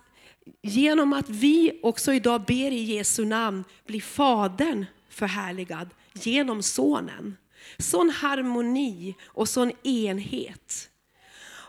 genom 0.63 1.13
att 1.13 1.29
vi 1.29 1.81
också 1.83 2.13
idag 2.13 2.45
ber 2.45 2.71
i 2.71 2.83
Jesu 2.83 3.25
namn 3.25 3.65
blir 3.87 4.01
Fadern 4.01 4.87
förhärligad 5.15 5.89
genom 6.13 6.63
Sonen. 6.63 7.37
Sån 7.79 8.11
harmoni 8.11 9.15
och 9.25 9.49
sån 9.49 9.73
enhet. 9.83 10.91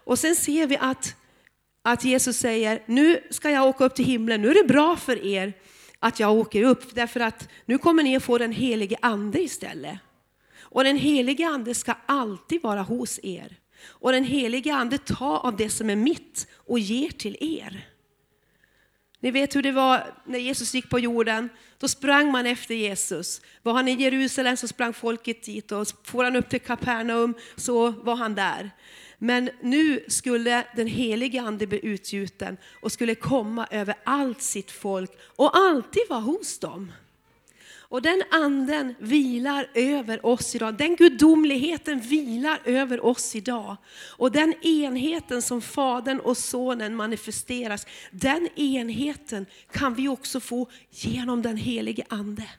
Och 0.06 0.20
sen 0.20 0.36
ser 0.36 0.68
vi 0.68 0.78
att, 0.78 1.16
att 1.82 2.04
Jesus 2.04 2.38
säger, 2.38 2.84
nu 2.86 3.20
ska 3.30 3.50
jag 3.50 3.68
åka 3.68 3.86
upp 3.86 3.96
till 3.96 4.06
himlen, 4.06 4.42
nu 4.42 4.50
är 4.50 4.64
det 4.64 4.68
bra 4.68 4.96
för 4.96 5.26
er 5.26 5.54
att 6.00 6.20
jag 6.20 6.34
åker 6.34 6.64
upp, 6.64 6.96
därför 6.96 7.20
att 7.20 7.50
nu 7.66 7.78
kommer 7.78 8.04
ni 8.04 8.16
att 8.16 8.24
få 8.24 8.38
den 8.38 8.52
helige 8.52 8.98
ande 9.02 9.42
istället. 9.42 10.00
Och 10.60 10.84
den 10.84 10.98
helige 10.98 11.48
ande 11.48 11.74
ska 11.74 11.94
alltid 12.06 12.62
vara 12.62 12.82
hos 12.82 13.20
er. 13.24 13.58
Och 13.88 14.12
den 14.12 14.24
helige 14.24 14.74
ande 14.74 14.98
tar 14.98 15.46
av 15.46 15.56
det 15.56 15.70
som 15.70 15.90
är 15.90 15.96
mitt 15.96 16.48
och 16.54 16.80
ger 16.80 17.10
till 17.10 17.38
er. 17.40 17.88
Ni 19.20 19.32
vet 19.32 19.56
hur 19.56 19.62
det 19.62 19.72
var 19.72 20.14
när 20.26 20.40
Jesus 20.40 20.74
gick 20.74 20.90
på 20.90 21.00
jorden. 21.00 21.50
Då 21.78 21.88
sprang 21.88 22.32
man 22.32 22.46
efter 22.46 22.76
Jesus. 22.76 23.42
Var 23.64 23.74
han 23.74 23.88
i 23.88 24.02
Jerusalem 24.02 24.58
så 24.58 24.68
sprang 24.68 24.94
folket 24.94 25.44
dit 25.44 25.72
och 25.72 25.88
får 26.04 26.24
han 26.24 26.36
upp 26.36 26.50
till 26.50 26.62
Kapernaum 26.62 27.34
så 27.56 27.90
var 27.90 28.16
han 28.16 28.36
där. 28.36 28.72
Men 29.18 29.50
nu 29.62 30.06
skulle 30.08 30.68
den 30.76 30.88
helige 30.88 31.42
ande 31.42 31.68
bli 31.68 31.86
utgjuten 31.86 32.58
och 32.82 32.92
skulle 32.92 33.16
komma 33.16 33.68
över 33.72 33.96
allt 34.04 34.42
sitt 34.42 34.72
folk 34.72 35.12
och 35.36 35.58
alltid 35.58 36.04
vara 36.10 36.20
hos 36.20 36.60
dem. 36.60 36.92
Och 37.88 38.02
den 38.02 38.24
anden 38.32 38.96
vilar 39.00 39.70
över 39.74 40.26
oss 40.26 40.56
idag. 40.56 40.78
Den 40.78 40.96
gudomligheten 40.96 42.00
vilar 42.00 42.60
över 42.66 43.06
oss 43.06 43.36
idag. 43.36 43.78
Och 44.18 44.32
den 44.32 44.54
enheten 44.62 45.42
som 45.42 45.62
Fadern 45.62 46.20
och 46.20 46.38
Sonen 46.38 46.96
manifesteras, 46.96 47.88
den 48.12 48.50
enheten 48.56 49.46
kan 49.72 49.94
vi 49.94 50.08
också 50.08 50.40
få 50.40 50.70
genom 50.90 51.42
den 51.42 51.58
helige 51.58 52.06
Ande. 52.10 52.50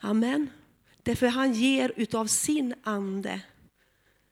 Amen. 0.00 0.50
Därför 1.02 1.26
han 1.26 1.52
ger 1.52 1.92
utav 1.96 2.26
sin 2.26 2.74
ande, 2.82 3.40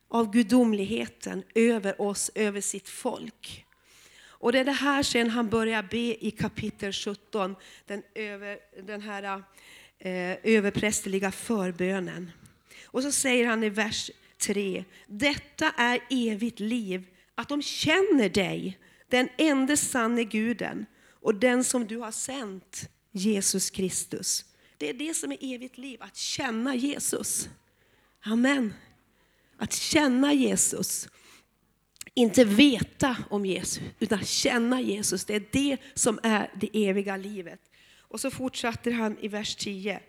av 0.09 0.33
gudomligheten 0.33 1.43
över 1.55 2.03
oss, 2.03 2.31
över 2.35 2.61
sitt 2.61 2.89
folk. 2.89 3.67
Och 4.43 4.53
det 4.53 4.59
är 4.59 4.65
det 4.65 4.73
här 4.73 5.03
sen 5.03 5.31
han 5.31 5.49
börjar 5.49 5.83
be 5.83 6.27
i 6.27 6.31
kapitel 6.31 6.93
17, 6.93 7.57
den, 7.87 8.03
över, 8.15 8.59
den 8.83 9.01
här 9.01 9.43
eh, 9.99 10.37
överprästerliga 10.43 11.33
förbönen. 11.33 12.31
Och 12.85 13.03
så 13.03 13.13
säger 13.13 13.47
han 13.47 13.65
i 13.65 13.69
vers 13.69 14.11
3, 14.39 14.85
detta 15.07 15.71
är 15.71 16.01
evigt 16.11 16.61
liv, 16.61 17.07
att 17.35 17.49
de 17.49 17.63
känner 17.63 18.29
dig, 18.29 18.79
den 19.09 19.29
enda 19.39 19.77
sanne 19.77 20.25
guden 20.25 20.87
och 21.09 21.35
den 21.35 21.65
som 21.65 21.87
du 21.87 21.97
har 21.97 22.13
sänt, 22.13 22.91
Jesus 23.13 23.71
Kristus. 23.71 24.45
Det 24.79 24.89
är 24.89 24.95
det 24.95 25.15
som 25.15 25.33
är 25.33 25.39
evigt 25.41 25.79
liv, 25.79 26.03
att 26.03 26.17
känna 26.17 26.75
Jesus. 26.75 27.49
Amen. 28.21 28.75
Att 29.57 29.73
känna 29.73 30.33
Jesus. 30.33 31.09
Inte 32.15 32.45
veta 32.45 33.17
om 33.31 33.47
Jesus, 33.47 33.83
utan 33.99 34.25
känna 34.25 34.81
Jesus. 34.81 35.25
Det 35.25 35.35
är 35.35 35.45
det 35.51 35.77
som 35.95 36.21
är 36.23 36.51
det 36.55 36.89
eviga 36.89 37.17
livet. 37.17 37.61
Och 37.99 38.21
så 38.21 38.31
fortsätter 38.31 38.91
han 38.91 39.19
i 39.21 39.29
vers 39.29 39.57
10. 39.57 40.01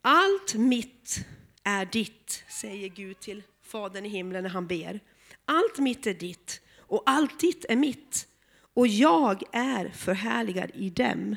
Allt 0.00 0.54
mitt 0.54 1.26
är 1.64 1.86
ditt, 1.86 2.44
säger 2.48 2.88
Gud 2.88 3.20
till 3.20 3.42
Fadern 3.62 4.06
i 4.06 4.08
himlen 4.08 4.42
när 4.42 4.50
han 4.50 4.66
ber. 4.66 5.00
Allt 5.44 5.78
mitt 5.78 6.06
är 6.06 6.14
ditt 6.14 6.60
och 6.78 7.02
allt 7.06 7.40
ditt 7.40 7.64
är 7.68 7.76
mitt 7.76 8.28
och 8.74 8.86
jag 8.86 9.42
är 9.52 9.88
förhärligad 9.88 10.70
i 10.74 10.90
dem. 10.90 11.36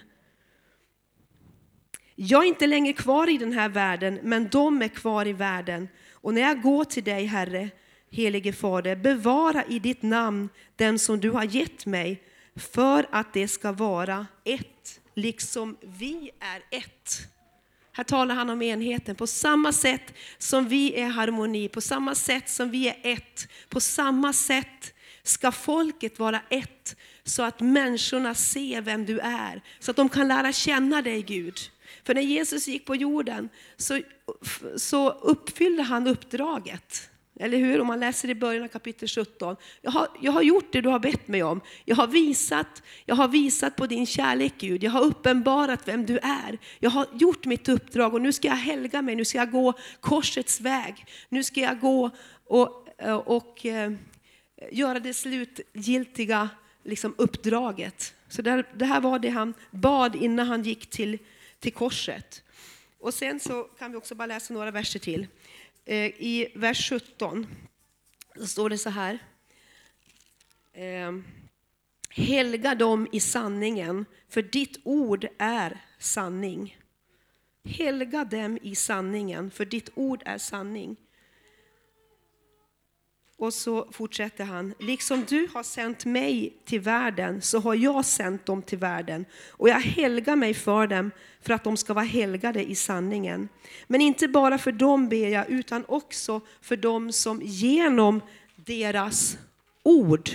Jag 2.16 2.44
är 2.44 2.48
inte 2.48 2.68
längre 2.68 2.94
kvar 2.94 3.30
i 3.30 3.38
den 3.38 3.54
här 3.54 3.70
världen, 3.70 4.20
men 4.24 4.50
de 4.50 4.82
är 4.82 4.88
kvar 4.88 5.28
i 5.28 5.34
världen. 5.34 5.88
Och 6.12 6.34
när 6.34 6.42
jag 6.42 6.62
går 6.62 6.86
till 6.86 7.04
dig, 7.04 7.26
Herre, 7.26 7.70
helige 8.16 8.54
Fader, 8.54 8.96
bevara 8.96 9.64
i 9.66 9.80
ditt 9.80 10.02
namn 10.02 10.50
den 10.76 11.00
som 11.00 11.20
du 11.20 11.30
har 11.30 11.44
gett 11.44 11.86
mig, 11.86 12.24
för 12.56 13.08
att 13.12 13.34
det 13.34 13.48
ska 13.48 13.72
vara 13.72 14.28
ett, 14.44 15.00
liksom 15.14 15.78
vi 15.82 16.32
är 16.40 16.78
ett. 16.78 17.28
Här 17.92 18.04
talar 18.04 18.36
han 18.36 18.50
om 18.50 18.62
enheten. 18.62 19.16
På 19.16 19.28
samma 19.28 19.72
sätt 19.72 20.14
som 20.38 20.68
vi 20.68 20.96
är 20.96 21.08
harmoni, 21.08 21.70
på 21.70 21.82
samma 21.82 22.16
sätt 22.16 22.50
som 22.50 22.72
vi 22.72 22.88
är 22.88 22.98
ett, 23.04 23.48
på 23.70 23.80
samma 23.80 24.34
sätt 24.34 24.94
ska 25.24 25.52
folket 25.52 26.20
vara 26.20 26.42
ett, 26.50 26.96
så 27.24 27.44
att 27.44 27.60
människorna 27.60 28.36
ser 28.36 28.82
vem 28.82 29.06
du 29.06 29.20
är, 29.20 29.62
så 29.80 29.92
att 29.92 29.98
de 29.98 30.10
kan 30.10 30.28
lära 30.28 30.54
känna 30.54 31.02
dig 31.02 31.22
Gud. 31.22 31.58
För 32.04 32.14
när 32.14 32.22
Jesus 32.22 32.68
gick 32.68 32.86
på 32.86 32.96
jorden 32.96 33.50
så, 33.78 34.02
så 34.78 35.10
uppfyllde 35.10 35.84
han 35.84 36.08
uppdraget. 36.08 37.10
Eller 37.40 37.58
hur? 37.58 37.82
Om 37.82 37.88
man 37.88 38.00
läser 38.00 38.30
i 38.30 38.36
början 38.36 38.64
av 38.64 38.68
kapitel 38.68 39.08
17. 39.08 39.56
Jag 39.82 39.92
har, 39.92 40.08
jag 40.22 40.32
har 40.32 40.42
gjort 40.42 40.74
det 40.74 40.82
du 40.82 40.90
har 40.90 41.00
bett 41.00 41.28
mig 41.28 41.44
om. 41.44 41.62
Jag 41.86 41.96
har, 41.96 42.08
visat, 42.08 42.84
jag 43.06 43.16
har 43.16 43.28
visat 43.28 43.76
på 43.76 43.88
din 43.88 44.06
kärlek 44.06 44.54
Gud. 44.58 44.84
Jag 44.84 44.92
har 44.92 45.04
uppenbarat 45.04 45.88
vem 45.88 46.06
du 46.06 46.18
är. 46.18 46.58
Jag 46.80 46.90
har 46.90 47.08
gjort 47.14 47.46
mitt 47.46 47.70
uppdrag 47.70 48.14
och 48.14 48.22
nu 48.22 48.34
ska 48.34 48.48
jag 48.48 48.56
helga 48.56 49.02
mig. 49.02 49.16
Nu 49.16 49.26
ska 49.26 49.38
jag 49.38 49.52
gå 49.52 49.74
korsets 50.00 50.62
väg. 50.62 51.06
Nu 51.30 51.44
ska 51.44 51.62
jag 51.62 51.80
gå 51.80 52.10
och, 52.46 52.88
och, 53.04 53.28
och 53.28 53.66
göra 54.72 55.00
det 55.00 55.14
slutgiltiga 55.14 56.50
liksom, 56.84 57.14
uppdraget. 57.18 58.14
Så 58.30 58.42
det, 58.42 58.64
det 58.76 58.86
här 58.86 59.02
var 59.02 59.20
det 59.20 59.30
han 59.30 59.54
bad 59.72 60.16
innan 60.16 60.48
han 60.48 60.64
gick 60.64 60.90
till, 60.90 61.18
till 61.60 61.74
korset. 61.74 62.44
Och 63.00 63.14
sen 63.14 63.40
så 63.40 63.64
kan 63.64 63.92
vi 63.92 63.98
också 63.98 64.16
bara 64.16 64.26
läsa 64.26 64.54
några 64.54 64.72
verser 64.72 65.00
till. 65.00 65.28
Eh, 65.86 66.06
I 66.06 66.52
vers 66.56 66.90
17 66.90 67.48
så 68.36 68.48
står 68.48 68.70
det 68.70 68.78
så 68.78 68.90
här. 68.90 69.20
Eh, 70.74 71.12
helga 72.10 72.76
dem 72.76 73.08
i 73.12 73.20
sanningen, 73.20 74.06
för 74.30 74.42
ditt 74.42 74.78
ord 74.84 75.28
är 75.38 75.82
sanning. 76.00 76.78
Helga 77.64 78.26
dem 78.26 78.60
i 78.62 78.76
sanningen, 78.76 79.52
för 79.52 79.66
ditt 79.66 79.90
ord 79.96 80.22
är 80.26 80.38
sanning. 80.38 80.98
Och 83.38 83.54
så 83.54 83.88
fortsätter 83.92 84.44
han, 84.44 84.74
liksom 84.80 85.26
du 85.30 85.48
har 85.54 85.64
sänt 85.64 86.06
mig 86.06 86.54
till 86.66 86.80
världen 86.80 87.42
så 87.42 87.60
har 87.60 87.76
jag 87.76 88.06
sänt 88.06 88.46
dem 88.46 88.62
till 88.62 88.78
världen 88.78 89.26
och 89.50 89.70
jag 89.70 89.80
helgar 89.80 90.36
mig 90.36 90.54
för 90.54 90.88
dem 90.88 91.12
för 91.42 91.54
att 91.54 91.64
de 91.64 91.78
ska 91.78 91.94
vara 91.94 92.06
helgade 92.06 92.64
i 92.64 92.76
sanningen. 92.76 93.50
Men 93.88 94.02
inte 94.02 94.28
bara 94.28 94.58
för 94.58 94.72
dem 94.72 95.10
ber 95.10 95.30
jag 95.30 95.50
utan 95.50 95.86
också 95.88 96.42
för 96.62 96.78
dem 96.78 97.12
som 97.12 97.42
genom 97.44 98.22
deras 98.56 99.38
ord 99.84 100.30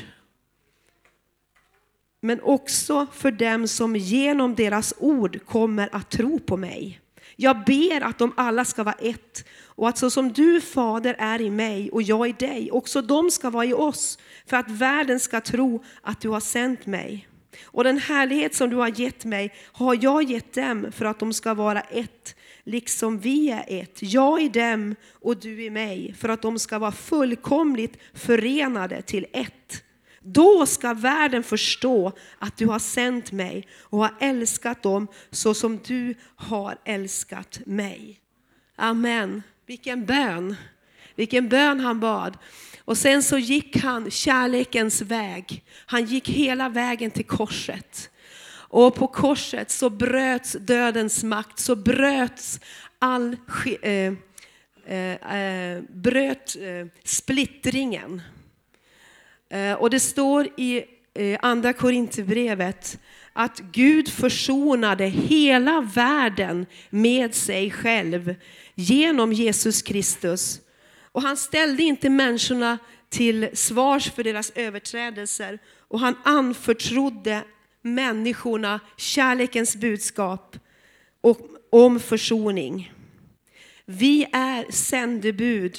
men 2.21 2.41
också 2.41 3.07
för 3.13 3.31
dem 3.31 3.69
som 3.69 3.97
genom 3.97 4.55
deras 4.55 4.95
ord 4.99 5.47
kommer 5.47 5.89
att 5.93 6.11
tro 6.11 6.39
på 6.39 6.57
mig. 6.57 7.01
Jag 7.37 7.65
ber 7.65 8.01
att 8.01 8.19
de 8.19 8.33
alla 8.37 8.65
ska 8.65 8.83
vara 8.85 8.95
ett 8.95 9.45
och 9.81 9.89
att 9.89 9.99
så 9.99 10.11
som 10.11 10.33
du 10.33 10.61
Fader 10.61 11.17
är 11.19 11.41
i 11.41 11.51
mig 11.51 11.91
och 11.91 12.03
jag 12.03 12.29
i 12.29 12.33
dig, 12.33 12.71
också 12.71 13.03
de 13.03 13.31
ska 13.31 13.51
vara 13.51 13.65
i 13.65 13.73
oss 13.73 14.19
för 14.47 14.57
att 14.57 14.71
världen 14.71 15.21
ska 15.21 15.41
tro 15.41 15.85
att 16.03 16.21
du 16.21 16.29
har 16.29 16.41
sänt 16.41 16.87
mig. 16.87 17.29
Och 17.65 17.85
den 17.85 17.99
härlighet 17.99 18.55
som 18.55 18.71
du 18.71 18.77
har 18.77 19.01
gett 19.01 19.25
mig 19.25 19.55
har 19.73 19.99
jag 20.03 20.23
gett 20.23 20.55
dem 20.55 20.87
för 20.93 21.05
att 21.05 21.19
de 21.19 21.33
ska 21.33 21.55
vara 21.55 21.81
ett, 21.81 22.37
liksom 22.65 23.19
vi 23.19 23.51
är 23.51 23.65
ett. 23.69 24.03
Jag 24.03 24.43
i 24.43 24.49
dem 24.49 24.95
och 25.13 25.37
du 25.37 25.65
i 25.65 25.71
mig, 25.71 26.15
för 26.19 26.29
att 26.29 26.43
de 26.43 26.59
ska 26.59 26.79
vara 26.79 26.93
fullkomligt 26.93 27.97
förenade 28.15 29.03
till 29.03 29.27
ett. 29.33 29.85
Då 30.21 30.67
ska 30.67 30.95
världen 30.95 31.43
förstå 31.43 32.13
att 32.39 32.57
du 32.57 32.67
har 32.67 32.79
sänt 32.79 33.33
mig 33.33 33.69
och 33.81 33.99
har 33.99 34.15
älskat 34.21 34.83
dem 34.83 35.07
så 35.31 35.55
som 35.55 35.79
du 35.87 36.15
har 36.37 36.79
älskat 36.85 37.61
mig. 37.67 38.21
Amen. 38.77 39.43
Vilken 39.71 40.07
bön. 40.07 40.57
Vilken 41.15 41.49
bön 41.49 41.81
han 41.81 42.01
bad. 42.01 42.39
Och 42.85 42.99
sen 42.99 43.23
så 43.23 43.39
gick 43.39 43.77
han 43.77 44.11
kärlekens 44.11 45.03
väg. 45.03 45.65
Han 45.87 46.05
gick 46.05 46.29
hela 46.29 46.69
vägen 46.69 47.11
till 47.11 47.25
korset. 47.25 48.11
Och 48.53 48.95
på 48.95 49.07
korset 49.07 49.71
så 49.71 49.91
bröts 49.91 50.53
dödens 50.53 51.25
makt, 51.25 51.59
så 51.59 51.77
bröts 51.77 52.61
all 52.99 53.37
eh, 53.83 54.13
eh, 54.87 55.37
eh, 55.39 55.83
bröt 55.83 56.57
eh, 56.61 56.87
splittringen. 57.05 58.23
Eh, 59.51 59.73
och 59.73 59.91
det 59.91 60.01
står 60.01 60.49
i 60.57 60.85
eh, 61.15 61.39
andra 61.43 61.73
Korinthierbrevet 61.73 62.99
att 63.33 63.61
Gud 63.73 64.09
försonade 64.09 65.05
hela 65.07 65.81
världen 65.81 66.67
med 66.91 67.35
sig 67.35 67.71
själv 67.71 68.35
genom 68.81 69.33
Jesus 69.33 69.83
Kristus. 69.83 70.61
Och 71.13 71.23
han 71.23 71.37
ställde 71.37 71.83
inte 71.83 72.11
människorna 72.11 72.79
till 73.09 73.49
svars 73.55 74.11
för 74.11 74.25
deras 74.25 74.53
överträdelser 74.55 75.59
och 75.89 76.01
han 76.01 76.15
anförtrodde 76.25 77.43
människorna 77.83 78.81
kärlekens 78.97 79.77
budskap 79.77 80.57
och 81.21 81.39
om 81.71 82.01
försoning. 82.01 82.93
Vi 83.87 84.27
är 84.33 84.73
sändebud 84.73 85.79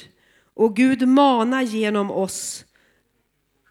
och 0.54 0.76
Gud 0.76 1.08
manar 1.08 1.62
genom 1.62 2.10
oss 2.10 2.64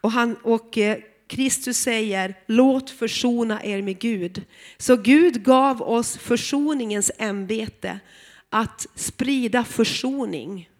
och, 0.00 0.12
han, 0.12 0.36
och 0.42 0.78
eh, 0.78 0.98
Kristus 1.26 1.78
säger, 1.78 2.34
låt 2.46 2.90
försona 2.90 3.64
er 3.64 3.82
med 3.82 3.98
Gud. 3.98 4.42
Så 4.78 4.96
Gud 4.96 5.44
gav 5.44 5.82
oss 5.82 6.16
försoningens 6.16 7.10
ämbete, 7.18 8.00
att 8.54 8.86
sprida 8.94 9.64
försoning. 9.64 10.70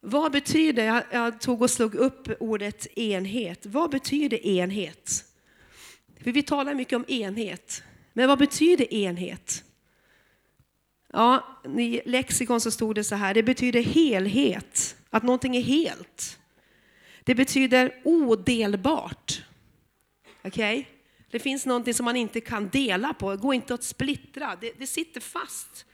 Vad 0.00 0.32
betyder, 0.32 0.84
jag, 0.84 1.02
jag 1.10 1.40
tog 1.40 1.62
och 1.62 1.70
slog 1.70 1.94
upp 1.94 2.28
ordet 2.40 2.98
enhet, 2.98 3.66
vad 3.66 3.90
betyder 3.90 4.46
enhet? 4.46 5.24
För 6.20 6.32
vi 6.32 6.42
talar 6.42 6.74
mycket 6.74 6.96
om 6.96 7.04
enhet, 7.08 7.82
men 8.12 8.28
vad 8.28 8.38
betyder 8.38 8.94
enhet? 8.94 9.64
Ja, 11.12 11.58
I 11.78 12.00
lexikon 12.04 12.60
så 12.60 12.70
stod 12.70 12.94
det 12.94 13.04
så 13.04 13.14
här, 13.14 13.34
det 13.34 13.42
betyder 13.42 13.82
helhet, 13.82 14.96
att 15.10 15.22
någonting 15.22 15.56
är 15.56 15.62
helt. 15.62 16.38
Det 17.24 17.34
betyder 17.34 18.00
odelbart. 18.04 19.42
Okej? 20.42 20.78
Okay? 20.78 20.91
Det 21.32 21.38
finns 21.38 21.66
någonting 21.66 21.94
som 21.94 22.04
man 22.04 22.16
inte 22.16 22.40
kan 22.40 22.68
dela 22.68 23.14
på, 23.14 23.30
det 23.30 23.36
går 23.36 23.54
inte 23.54 23.74
att 23.74 23.84
splittra, 23.84 24.56
det, 24.60 24.72
det 24.78 24.86
sitter 24.86 25.20
fast. 25.20 25.86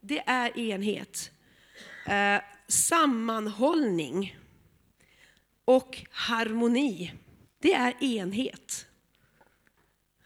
Det 0.00 0.22
är 0.26 0.58
enhet. 0.58 1.30
Eh, 2.06 2.42
sammanhållning 2.68 4.38
och 5.64 5.98
harmoni, 6.10 7.12
det 7.58 7.74
är 7.74 8.04
enhet. 8.04 8.86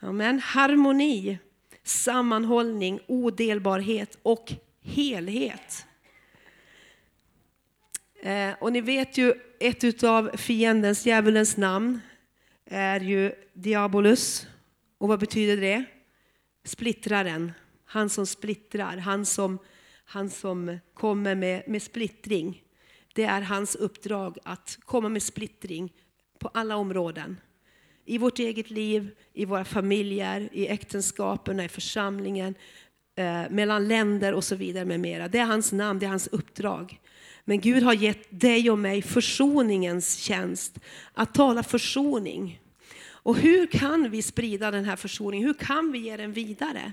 Amen. 0.00 0.40
Harmoni, 0.40 1.38
sammanhållning, 1.83 3.00
odelbarhet 3.07 4.18
och 4.22 4.52
helhet. 4.83 5.87
Eh, 8.22 8.52
och 8.61 8.72
ni 8.72 8.81
vet 8.81 9.18
ju 9.18 9.35
ett 9.61 10.04
av 10.04 10.37
fiendens, 10.37 11.07
djävulens 11.07 11.57
namn 11.57 12.00
är 12.64 13.00
ju 13.00 13.33
Diabolus. 13.52 14.46
Och 14.98 15.08
vad 15.08 15.20
betyder 15.20 15.56
det? 15.56 15.84
Splittraren, 16.64 17.52
han 17.84 18.11
som 18.11 18.26
splittrar, 18.26 18.96
han 18.96 19.26
som, 19.26 19.58
han 20.04 20.30
som 20.30 20.78
kommer 20.94 21.34
med, 21.34 21.62
med 21.68 21.82
splittring. 21.82 22.62
Det 23.14 23.24
är 23.24 23.40
hans 23.40 23.74
uppdrag 23.74 24.38
att 24.42 24.78
komma 24.84 25.08
med 25.08 25.22
splittring 25.22 25.92
på 26.38 26.48
alla 26.48 26.76
områden. 26.76 27.40
I 28.04 28.18
vårt 28.18 28.38
eget 28.38 28.70
liv, 28.70 29.11
i 29.32 29.44
våra 29.44 29.64
familjer, 29.64 30.48
i 30.52 30.68
äktenskapen, 30.68 31.61
i 31.61 31.68
församlingen, 31.68 32.54
eh, 33.16 33.50
mellan 33.50 33.88
länder 33.88 34.34
och 34.34 34.44
så 34.44 34.56
vidare 34.56 34.84
med 34.84 35.00
mera. 35.00 35.28
Det 35.28 35.38
är 35.38 35.44
hans 35.44 35.72
namn, 35.72 35.98
det 35.98 36.06
är 36.06 36.11
hans 36.11 36.26
uppdrag. 36.26 37.00
Men 37.44 37.61
Gud 37.61 37.82
har 37.82 37.94
gett 37.94 38.40
dig 38.40 38.70
och 38.70 38.78
mig 38.78 39.02
försoningens 39.02 40.16
tjänst, 40.16 40.78
att 41.14 41.34
tala 41.34 41.62
försoning. 41.62 42.61
Och 43.22 43.37
hur 43.37 43.66
kan 43.66 44.11
vi 44.11 44.22
sprida 44.22 44.70
den 44.70 44.85
här 44.85 44.96
försoningen? 44.96 45.46
Hur 45.46 45.54
kan 45.54 45.92
vi 45.92 45.98
ge 45.98 46.16
den 46.16 46.33
vidare? 46.33 46.92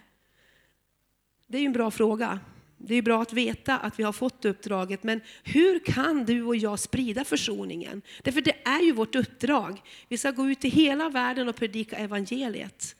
Det 1.47 1.57
är 1.57 1.65
en 1.65 1.73
bra 1.73 1.91
fråga. 1.91 2.39
Det 2.77 2.95
är 2.95 3.01
bra 3.01 3.21
att 3.21 3.33
veta 3.33 3.77
att 3.77 3.99
vi 3.99 4.03
har 4.03 4.13
fått 4.13 4.45
uppdraget, 4.45 5.03
men 5.03 5.21
hur 5.43 5.79
kan 5.79 6.25
du 6.25 6.43
och 6.43 6.55
jag 6.55 6.79
sprida 6.79 7.23
försoningen? 7.23 8.01
Därför 8.23 8.41
det 8.41 8.55
är 8.63 8.81
ju 8.81 8.91
vårt 8.91 9.15
uppdrag. 9.15 9.81
Vi 10.09 10.17
ska 10.17 10.31
gå 10.31 10.47
ut 10.47 10.65
i 10.65 10.69
hela 10.69 11.09
världen 11.09 11.49
och 11.49 11.55
predika 11.55 11.95
evangeliet. 11.95 12.95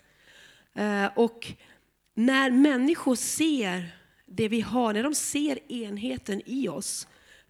Eh, 0.74 1.06
och 1.16 1.54
när 2.14 2.52
människor 2.52 3.16
ser 3.16 3.96
det 4.26 4.48
vi 4.48 4.62
har, 4.62 4.94
när 4.94 5.04
de 5.04 5.16
ser 5.16 5.72
enheten 5.72 6.42
i 6.46 6.68
oss, 6.68 7.08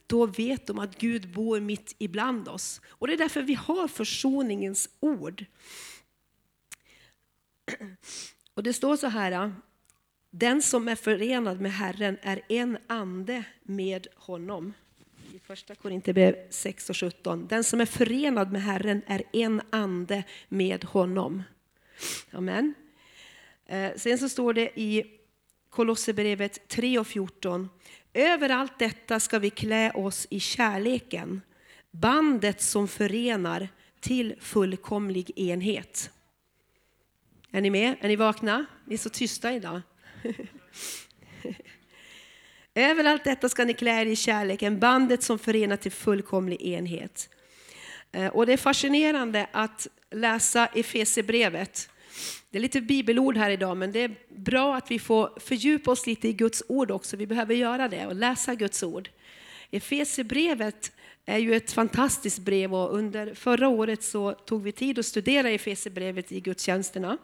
då 0.07 0.25
vet 0.25 0.67
de 0.67 0.79
att 0.79 0.97
Gud 0.97 1.33
bor 1.33 1.59
mitt 1.59 1.95
ibland 1.97 2.47
oss. 2.47 2.81
Och 2.87 3.07
det 3.07 3.13
är 3.13 3.17
därför 3.17 3.41
vi 3.41 3.53
har 3.53 3.87
försoningens 3.87 4.89
ord. 4.99 5.45
Och 8.53 8.63
det 8.63 8.73
står 8.73 8.97
så 8.97 9.07
här, 9.07 9.53
den 10.29 10.61
som 10.61 10.87
är 10.87 10.95
förenad 10.95 11.61
med 11.61 11.71
Herren 11.71 12.17
är 12.21 12.41
en 12.49 12.77
ande 12.87 13.43
med 13.63 14.07
honom. 14.15 14.73
I 15.33 15.39
första 15.39 15.75
Korinthierbrevet 15.75 16.53
6 16.53 16.89
och 16.89 16.97
17. 16.97 17.47
Den 17.47 17.63
som 17.63 17.81
är 17.81 17.85
förenad 17.85 18.51
med 18.51 18.61
Herren 18.61 19.01
är 19.07 19.23
en 19.33 19.61
ande 19.69 20.23
med 20.49 20.83
honom. 20.83 21.43
Amen. 22.31 22.73
Eh, 23.65 23.91
sen 23.95 24.17
så 24.17 24.29
står 24.29 24.53
det 24.53 24.79
i 24.79 25.03
Kolosserbrevet 25.75 26.67
3 26.67 26.99
och 26.99 27.07
14. 27.07 27.69
Över 28.13 28.49
allt 28.49 28.79
detta 28.79 29.19
ska 29.19 29.39
vi 29.39 29.49
klä 29.49 29.91
oss 29.91 30.27
i 30.29 30.39
kärleken, 30.39 31.41
bandet 31.91 32.61
som 32.61 32.87
förenar 32.87 33.67
till 33.99 34.35
fullkomlig 34.39 35.39
enhet. 35.39 36.09
Är 37.51 37.61
ni 37.61 37.69
med? 37.69 37.95
Är 37.99 38.07
ni 38.07 38.15
vakna? 38.15 38.65
Ni 38.85 38.93
är 38.93 38.97
så 38.97 39.09
tysta 39.09 39.53
idag. 39.53 39.81
Över 42.75 43.03
allt 43.03 43.23
detta 43.23 43.49
ska 43.49 43.65
ni 43.65 43.73
klä 43.73 44.01
er 44.01 44.05
i 44.05 44.15
kärleken, 44.15 44.79
bandet 44.79 45.23
som 45.23 45.39
förenar 45.39 45.77
till 45.77 45.91
fullkomlig 45.91 46.61
enhet. 46.61 47.29
Eh, 48.11 48.27
och 48.27 48.45
det 48.45 48.53
är 48.53 48.57
fascinerande 48.57 49.47
att 49.51 49.87
läsa 50.11 50.65
Efesierbrevet. 50.65 51.89
Det 52.49 52.57
är 52.57 52.61
lite 52.61 52.81
bibelord 52.81 53.37
här 53.37 53.49
idag, 53.49 53.77
men 53.77 53.91
det 53.91 53.99
är 53.99 54.15
bra 54.29 54.75
att 54.75 54.91
vi 54.91 54.99
får 54.99 55.39
fördjupa 55.39 55.91
oss 55.91 56.07
lite 56.07 56.27
i 56.27 56.33
Guds 56.33 56.63
ord 56.67 56.91
också. 56.91 57.17
Vi 57.17 57.27
behöver 57.27 57.55
göra 57.55 57.87
det 57.87 58.05
och 58.07 58.15
läsa 58.15 58.55
Guds 58.55 58.83
ord. 58.83 59.09
Efesierbrevet 59.71 60.91
är 61.25 61.37
ju 61.37 61.55
ett 61.55 61.71
fantastiskt 61.71 62.39
brev 62.39 62.75
och 62.75 62.93
under 62.93 63.33
förra 63.33 63.67
året 63.67 64.03
så 64.03 64.31
tog 64.31 64.63
vi 64.63 64.71
tid 64.71 64.99
att 64.99 65.05
studera 65.05 65.49
Efesierbrevet 65.49 66.31
i 66.31 66.39
gudstjänsterna. 66.39 67.17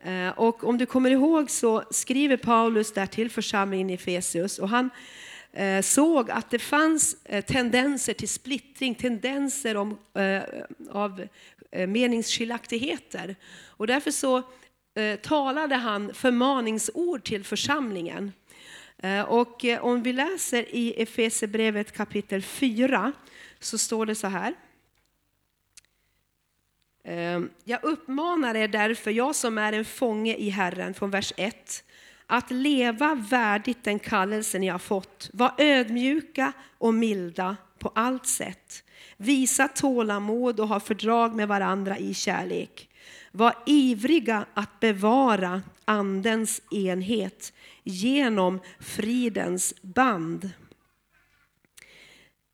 Eh, 0.00 0.28
och 0.28 0.64
om 0.64 0.78
du 0.78 0.86
kommer 0.86 1.10
ihåg 1.10 1.50
så 1.50 1.84
skriver 1.90 2.36
Paulus 2.36 2.92
där 2.92 3.06
till 3.06 3.30
församlingen 3.30 3.90
i 3.90 3.94
Efesius 3.94 4.58
och 4.58 4.68
han 4.68 4.90
Eh, 5.52 5.82
såg 5.82 6.30
att 6.30 6.50
det 6.50 6.58
fanns 6.58 7.16
eh, 7.24 7.44
tendenser 7.44 8.14
till 8.14 8.28
splittring, 8.28 8.94
tendenser 8.94 9.76
om, 9.76 9.98
eh, 10.14 10.42
av 10.90 11.26
meningsskiljaktigheter. 11.88 13.36
Och 13.66 13.86
därför 13.86 14.10
så 14.10 14.42
talade 15.22 15.74
han 15.74 16.14
förmaningsord 16.14 17.24
till 17.24 17.44
församlingen. 17.44 18.32
Och 19.26 19.64
om 19.80 20.02
vi 20.02 20.12
läser 20.12 20.74
i 20.74 21.02
Efesierbrevet 21.02 21.92
kapitel 21.92 22.42
4 22.42 23.12
så 23.58 23.78
står 23.78 24.06
det 24.06 24.14
så 24.14 24.26
här. 24.26 24.54
Jag 27.64 27.84
uppmanar 27.84 28.54
er 28.54 28.68
därför, 28.68 29.10
jag 29.10 29.36
som 29.36 29.58
är 29.58 29.72
en 29.72 29.84
fånge 29.84 30.34
i 30.34 30.48
Herren, 30.50 30.94
från 30.94 31.10
vers 31.10 31.32
1, 31.36 31.84
att 32.30 32.50
leva 32.50 33.14
värdigt 33.14 33.84
den 33.84 33.98
kallelse 33.98 34.58
ni 34.58 34.68
har 34.68 34.78
fått. 34.78 35.30
Var 35.32 35.54
ödmjuka 35.58 36.52
och 36.78 36.94
milda 36.94 37.56
på 37.78 37.92
allt 37.94 38.26
sätt. 38.26 38.84
Visa 39.16 39.68
tålamod 39.68 40.60
och 40.60 40.68
ha 40.68 40.80
fördrag 40.80 41.34
med 41.34 41.48
varandra 41.48 41.98
i 41.98 42.14
kärlek. 42.14 42.88
Var 43.32 43.54
ivriga 43.66 44.46
att 44.54 44.80
bevara 44.80 45.62
Andens 45.84 46.62
enhet 46.70 47.52
genom 47.84 48.60
fridens 48.80 49.74
band. 49.82 50.50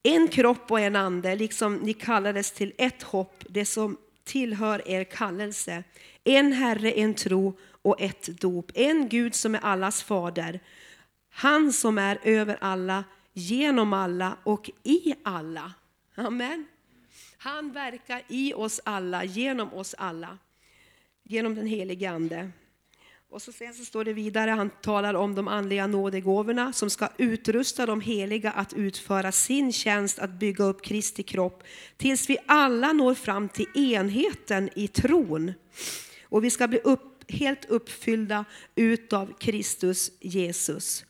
En 0.03 0.29
kropp 0.29 0.71
och 0.71 0.81
en 0.81 0.97
ande, 0.97 1.37
liksom 1.37 1.75
ni 1.75 1.93
kallades 1.93 2.53
till 2.53 2.73
ett 2.79 3.03
hopp, 3.03 3.45
det 3.49 3.65
som 3.65 3.97
tillhör 4.25 4.89
er 4.89 5.05
kallelse. 5.05 5.85
En 6.25 6.53
Herre, 6.53 6.93
en 6.93 7.15
tro 7.15 7.59
och 7.87 8.01
ett 8.01 8.41
dop. 8.41 8.73
En 8.75 9.09
Gud 9.09 9.35
som 9.35 9.55
är 9.55 9.59
allas 9.59 10.03
fader. 10.03 10.61
Han 11.31 11.73
som 11.73 11.99
är 11.99 12.19
över 12.23 12.59
alla, 12.61 13.05
genom 13.33 13.93
alla 13.93 14.37
och 14.43 14.71
i 14.83 15.15
alla. 15.23 15.73
Amen. 16.15 16.67
Han 17.39 17.73
verkar 17.73 18.23
i 18.29 18.55
oss 18.55 18.81
alla, 18.85 19.25
genom 19.25 19.75
oss 19.75 19.95
alla. 19.99 20.39
Genom 21.23 21.55
den 21.55 21.67
helige 21.67 22.11
Ande. 22.11 22.51
Och 23.31 23.43
så 23.43 23.53
sen 23.53 23.75
så 23.75 23.85
står 23.85 24.05
det 24.05 24.13
vidare, 24.13 24.51
han 24.51 24.71
talar 24.71 25.15
om 25.15 25.35
de 25.35 25.49
andliga 25.49 25.87
nådegåvorna 25.87 26.73
som 26.73 26.91
ska 26.91 27.09
utrusta 27.17 27.87
de 27.87 28.01
heliga 28.01 28.51
att 28.51 28.73
utföra 28.73 29.33
sin 29.33 29.73
tjänst 29.73 30.19
att 30.19 30.31
bygga 30.31 30.65
upp 30.65 30.83
Kristi 30.83 31.23
kropp 31.23 31.63
tills 31.97 32.31
vi 32.31 32.39
alla 32.47 32.93
når 32.93 33.15
fram 33.15 33.49
till 33.49 33.67
enheten 33.75 34.71
i 34.75 34.89
tron. 34.89 35.53
Och 36.29 36.45
vi 36.45 36.51
ska 36.51 36.69
bli 36.69 36.79
upp, 36.79 37.16
helt 37.29 37.65
uppfyllda 37.65 38.45
utav 38.75 39.39
Kristus 39.39 40.11
Jesus. 40.21 41.05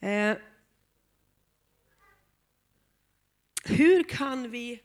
Eh, 0.00 0.36
hur 3.64 4.02
kan 4.02 4.50
vi 4.50 4.80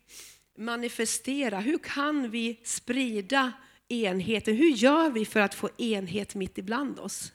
manifestera, 0.57 1.59
hur 1.59 1.77
kan 1.77 2.31
vi 2.31 2.59
sprida 2.63 3.53
enheten. 3.91 4.55
Hur 4.55 4.69
gör 4.69 5.09
vi 5.09 5.25
för 5.25 5.39
att 5.39 5.55
få 5.55 5.69
enhet 5.77 6.35
mitt 6.35 6.57
ibland 6.57 6.99
oss? 6.99 7.31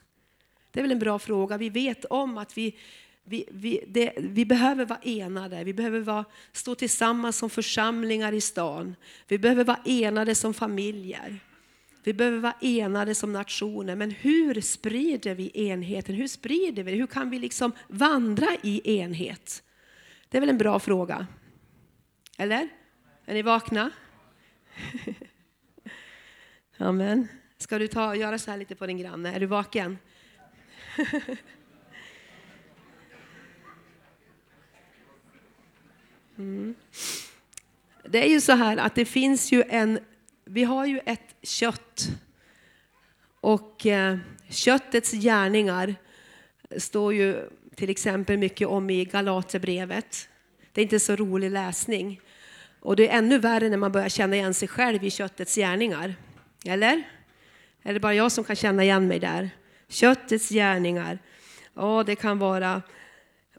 Det 0.70 0.80
är 0.80 0.82
väl 0.82 0.92
en 0.92 0.98
bra 0.98 1.18
fråga. 1.18 1.56
Vi 1.56 1.70
vet 1.70 2.04
om 2.04 2.38
att 2.38 2.58
vi, 2.58 2.78
vi, 3.24 3.48
vi, 3.50 3.84
det, 3.88 4.12
vi 4.16 4.44
behöver 4.44 4.84
vara 4.86 5.00
enade. 5.02 5.64
Vi 5.64 5.74
behöver 5.74 6.00
vara, 6.00 6.24
stå 6.52 6.74
tillsammans 6.74 7.36
som 7.36 7.50
församlingar 7.50 8.32
i 8.32 8.40
stan. 8.40 8.96
Vi 9.28 9.38
behöver 9.38 9.64
vara 9.64 9.80
enade 9.84 10.34
som 10.34 10.54
familjer. 10.54 11.40
Vi 12.06 12.12
behöver 12.12 12.38
vara 12.38 12.54
enade 12.60 13.14
som 13.14 13.32
nationer. 13.32 13.96
Men 13.96 14.10
hur 14.10 14.60
sprider 14.60 15.34
vi 15.34 15.68
enheten? 15.68 16.14
Hur 16.14 16.28
sprider 16.28 16.82
vi 16.82 16.90
det? 16.90 16.96
Hur 16.96 17.06
kan 17.06 17.30
vi 17.30 17.38
liksom 17.38 17.72
vandra 17.88 18.46
i 18.62 18.98
enhet? 18.98 19.62
Det 20.28 20.38
är 20.38 20.40
väl 20.40 20.48
en 20.48 20.58
bra 20.58 20.78
fråga? 20.78 21.26
Eller? 22.38 22.68
Är 23.24 23.34
ni 23.34 23.42
vakna? 23.42 23.90
Amen. 26.78 27.28
Ska 27.58 27.78
du 27.78 27.88
ta, 27.88 28.14
göra 28.14 28.38
så 28.38 28.50
här 28.50 28.58
lite 28.58 28.74
på 28.74 28.86
din 28.86 28.98
granne? 28.98 29.34
Är 29.34 29.40
du 29.40 29.46
vaken? 29.46 29.98
Mm. 36.38 36.74
Det 38.04 38.24
är 38.24 38.30
ju 38.30 38.40
så 38.40 38.52
här 38.52 38.76
att 38.76 38.94
det 38.94 39.04
finns 39.04 39.52
ju 39.52 39.62
en, 39.68 39.98
vi 40.46 40.64
har 40.64 40.86
ju 40.86 41.00
ett 41.06 41.34
kött. 41.42 42.08
Och 43.40 43.86
eh, 43.86 44.18
köttets 44.48 45.12
gärningar 45.12 45.94
står 46.76 47.14
ju 47.14 47.48
till 47.74 47.90
exempel 47.90 48.38
mycket 48.38 48.68
om 48.68 48.90
i 48.90 49.04
Galaterbrevet. 49.04 50.28
Det 50.72 50.80
är 50.80 50.82
inte 50.82 51.00
så 51.00 51.16
rolig 51.16 51.50
läsning. 51.50 52.20
Och 52.80 52.96
det 52.96 53.08
är 53.08 53.18
ännu 53.18 53.38
värre 53.38 53.68
när 53.68 53.76
man 53.76 53.92
börjar 53.92 54.08
känna 54.08 54.36
igen 54.36 54.54
sig 54.54 54.68
själv 54.68 55.04
i 55.04 55.10
köttets 55.10 55.54
gärningar. 55.54 56.14
Eller? 56.64 57.02
Är 57.82 57.94
det 57.94 58.00
bara 58.00 58.14
jag 58.14 58.32
som 58.32 58.44
kan 58.44 58.56
känna 58.56 58.84
igen 58.84 59.08
mig 59.08 59.18
där? 59.18 59.50
Köttets 59.88 60.48
gärningar. 60.48 61.18
Ja, 61.74 62.04
det 62.06 62.16
kan 62.16 62.38
vara 62.38 62.82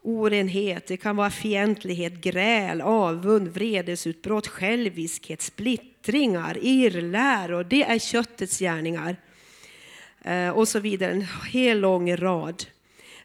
orenhet, 0.08 0.86
det 0.86 0.96
kan 0.96 1.16
vara 1.16 1.30
fientlighet, 1.30 2.20
gräl, 2.20 2.80
avund, 2.80 3.48
vredesutbrott, 3.48 4.46
själviskhet, 4.46 5.42
splittringar, 5.42 6.58
irrläror. 6.62 7.64
Det 7.64 7.82
är 7.82 7.98
köttets 7.98 8.58
gärningar. 8.58 9.16
Eh, 10.22 10.50
och 10.50 10.68
så 10.68 10.80
vidare, 10.80 11.12
en 11.12 11.26
hel 11.50 11.80
lång 11.80 12.16
rad. 12.16 12.64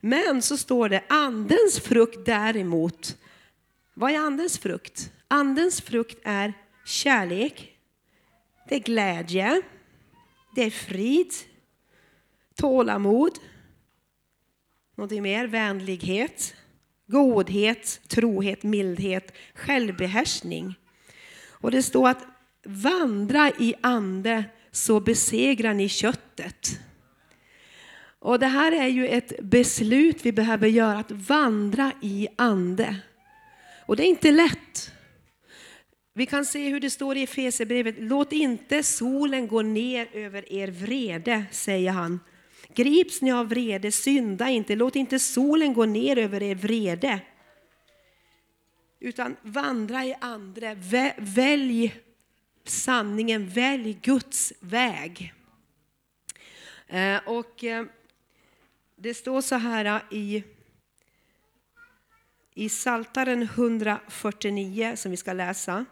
Men 0.01 0.41
så 0.41 0.57
står 0.57 0.89
det 0.89 1.03
andens 1.07 1.79
frukt 1.79 2.25
däremot. 2.25 3.17
Vad 3.93 4.11
är 4.11 4.17
andens 4.17 4.59
frukt? 4.59 5.11
Andens 5.27 5.81
frukt 5.81 6.19
är 6.23 6.53
kärlek, 6.85 7.77
det 8.69 8.75
är 8.75 8.79
glädje, 8.79 9.61
det 10.55 10.63
är 10.63 10.69
frid, 10.69 11.33
tålamod, 12.55 13.39
någonting 14.95 15.21
mer, 15.23 15.47
vänlighet, 15.47 16.55
godhet, 17.07 18.01
trohet, 18.07 18.63
mildhet, 18.63 19.33
självbehärskning. 19.53 20.75
Och 21.49 21.71
det 21.71 21.83
står 21.83 22.09
att 22.09 22.25
vandra 22.65 23.51
i 23.59 23.73
ande 23.81 24.43
så 24.71 24.99
besegrar 24.99 25.73
ni 25.73 25.89
köttet. 25.89 26.79
Och 28.19 28.39
det 28.39 28.47
här 28.47 28.71
är 28.71 28.87
ju 28.87 29.07
ett 29.07 29.39
beslut 29.41 30.25
vi 30.25 30.31
behöver 30.31 30.67
göra, 30.67 30.99
att 30.99 31.11
vandra 31.11 31.91
i 32.01 32.27
ande. 32.35 32.95
Och 33.85 33.95
det 33.95 34.03
är 34.03 34.07
inte 34.07 34.31
lätt. 34.31 34.91
Vi 36.13 36.25
kan 36.25 36.45
se 36.45 36.69
hur 36.69 36.79
det 36.79 36.89
står 36.89 37.17
i 37.17 37.23
Efesierbrevet. 37.23 37.95
Låt 37.97 38.31
inte 38.31 38.83
solen 38.83 39.47
gå 39.47 39.61
ner 39.61 40.07
över 40.13 40.53
er 40.53 40.67
vrede, 40.67 41.45
säger 41.51 41.91
han. 41.91 42.19
Grips 42.75 43.21
ni 43.21 43.31
av 43.31 43.49
vrede, 43.49 43.91
synda 43.91 44.49
inte. 44.49 44.75
Låt 44.75 44.95
inte 44.95 45.19
solen 45.19 45.73
gå 45.73 45.85
ner 45.85 46.17
över 46.17 46.43
er 46.43 46.55
vrede. 46.55 47.21
Utan 48.99 49.35
vandra 49.41 50.05
i 50.05 50.15
andre. 50.21 50.75
Välj 51.17 52.01
sanningen, 52.65 53.49
välj 53.49 53.93
Guds 54.01 54.53
väg. 54.59 55.33
Eh, 56.87 57.17
och 57.25 57.63
eh, 57.63 57.85
det 58.95 59.13
står 59.13 59.41
så 59.41 59.55
här 59.55 60.01
i 60.11 60.43
i 62.55 62.69
Saltaren 62.69 63.41
149 63.41 64.93
som 64.95 65.11
vi 65.11 65.17
ska 65.17 65.33
läsa. 65.33 65.85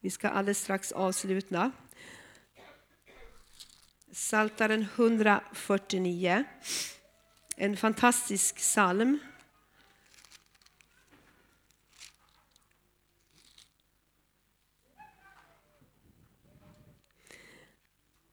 Vi 0.00 0.10
ska 0.10 0.28
alldeles 0.28 0.58
strax 0.58 0.92
avsluta. 0.92 1.72
Saltaren 4.16 4.86
149. 4.96 6.44
En 7.56 7.76
fantastisk 7.76 8.56
psalm. 8.56 9.18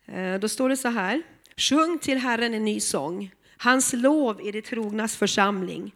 Eh, 0.06 0.39
då 0.39 0.50
står 0.50 0.69
det 0.69 0.78
så 0.78 0.88
här. 0.88 1.24
Sjung 1.58 2.00
till 2.00 2.17
Herren 2.17 2.54
en 2.54 2.65
ny 2.65 2.80
sång, 2.80 3.32
hans 3.58 3.93
lov 3.93 4.41
i 4.41 4.52
det 4.52 4.62
trognas 4.62 5.15
församling. 5.15 5.96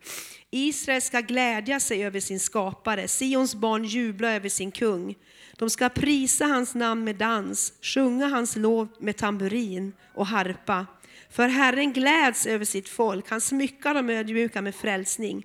Israel 0.49 1.01
ska 1.01 1.19
glädja 1.19 1.79
sig 1.79 2.05
över 2.05 2.19
sin 2.19 2.39
skapare, 2.39 3.07
Sions 3.07 3.55
barn 3.55 3.83
jubla 3.85 4.33
över 4.33 4.49
sin 4.49 4.71
kung. 4.71 5.15
De 5.57 5.69
ska 5.69 5.89
prisa 5.89 6.45
hans 6.45 6.75
namn 6.75 7.03
med 7.03 7.15
dans, 7.15 7.73
sjunga 7.81 8.27
hans 8.27 8.55
lov 8.55 8.87
med 8.99 9.17
tamburin 9.17 9.93
och 10.13 10.27
harpa. 10.27 10.85
För 11.29 11.47
Herren 11.47 11.93
gläds 11.93 12.45
över 12.45 12.65
sitt 12.65 12.89
folk, 12.89 13.29
han 13.29 13.41
smyckar 13.41 13.93
de 13.93 14.09
ödmjuka 14.09 14.61
med 14.61 14.75
frälsning. 14.75 15.43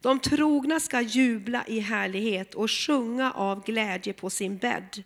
De 0.00 0.20
trogna 0.20 0.80
ska 0.80 1.00
jubla 1.00 1.64
i 1.66 1.80
härlighet 1.80 2.54
och 2.54 2.70
sjunga 2.70 3.32
av 3.32 3.64
glädje 3.64 4.12
på 4.12 4.30
sin 4.30 4.58
bädd. 4.58 5.02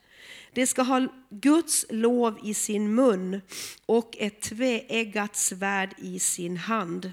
De 0.53 0.67
ska 0.67 0.83
ha 0.83 1.07
Guds 1.31 1.87
lov 1.91 2.39
i 2.43 2.55
sin 2.55 2.95
mun 2.95 3.41
och 3.87 4.17
ett 4.19 4.41
tveeggat 4.41 5.37
svärd 5.37 5.95
i 5.99 6.19
sin 6.19 6.57
hand 6.57 7.13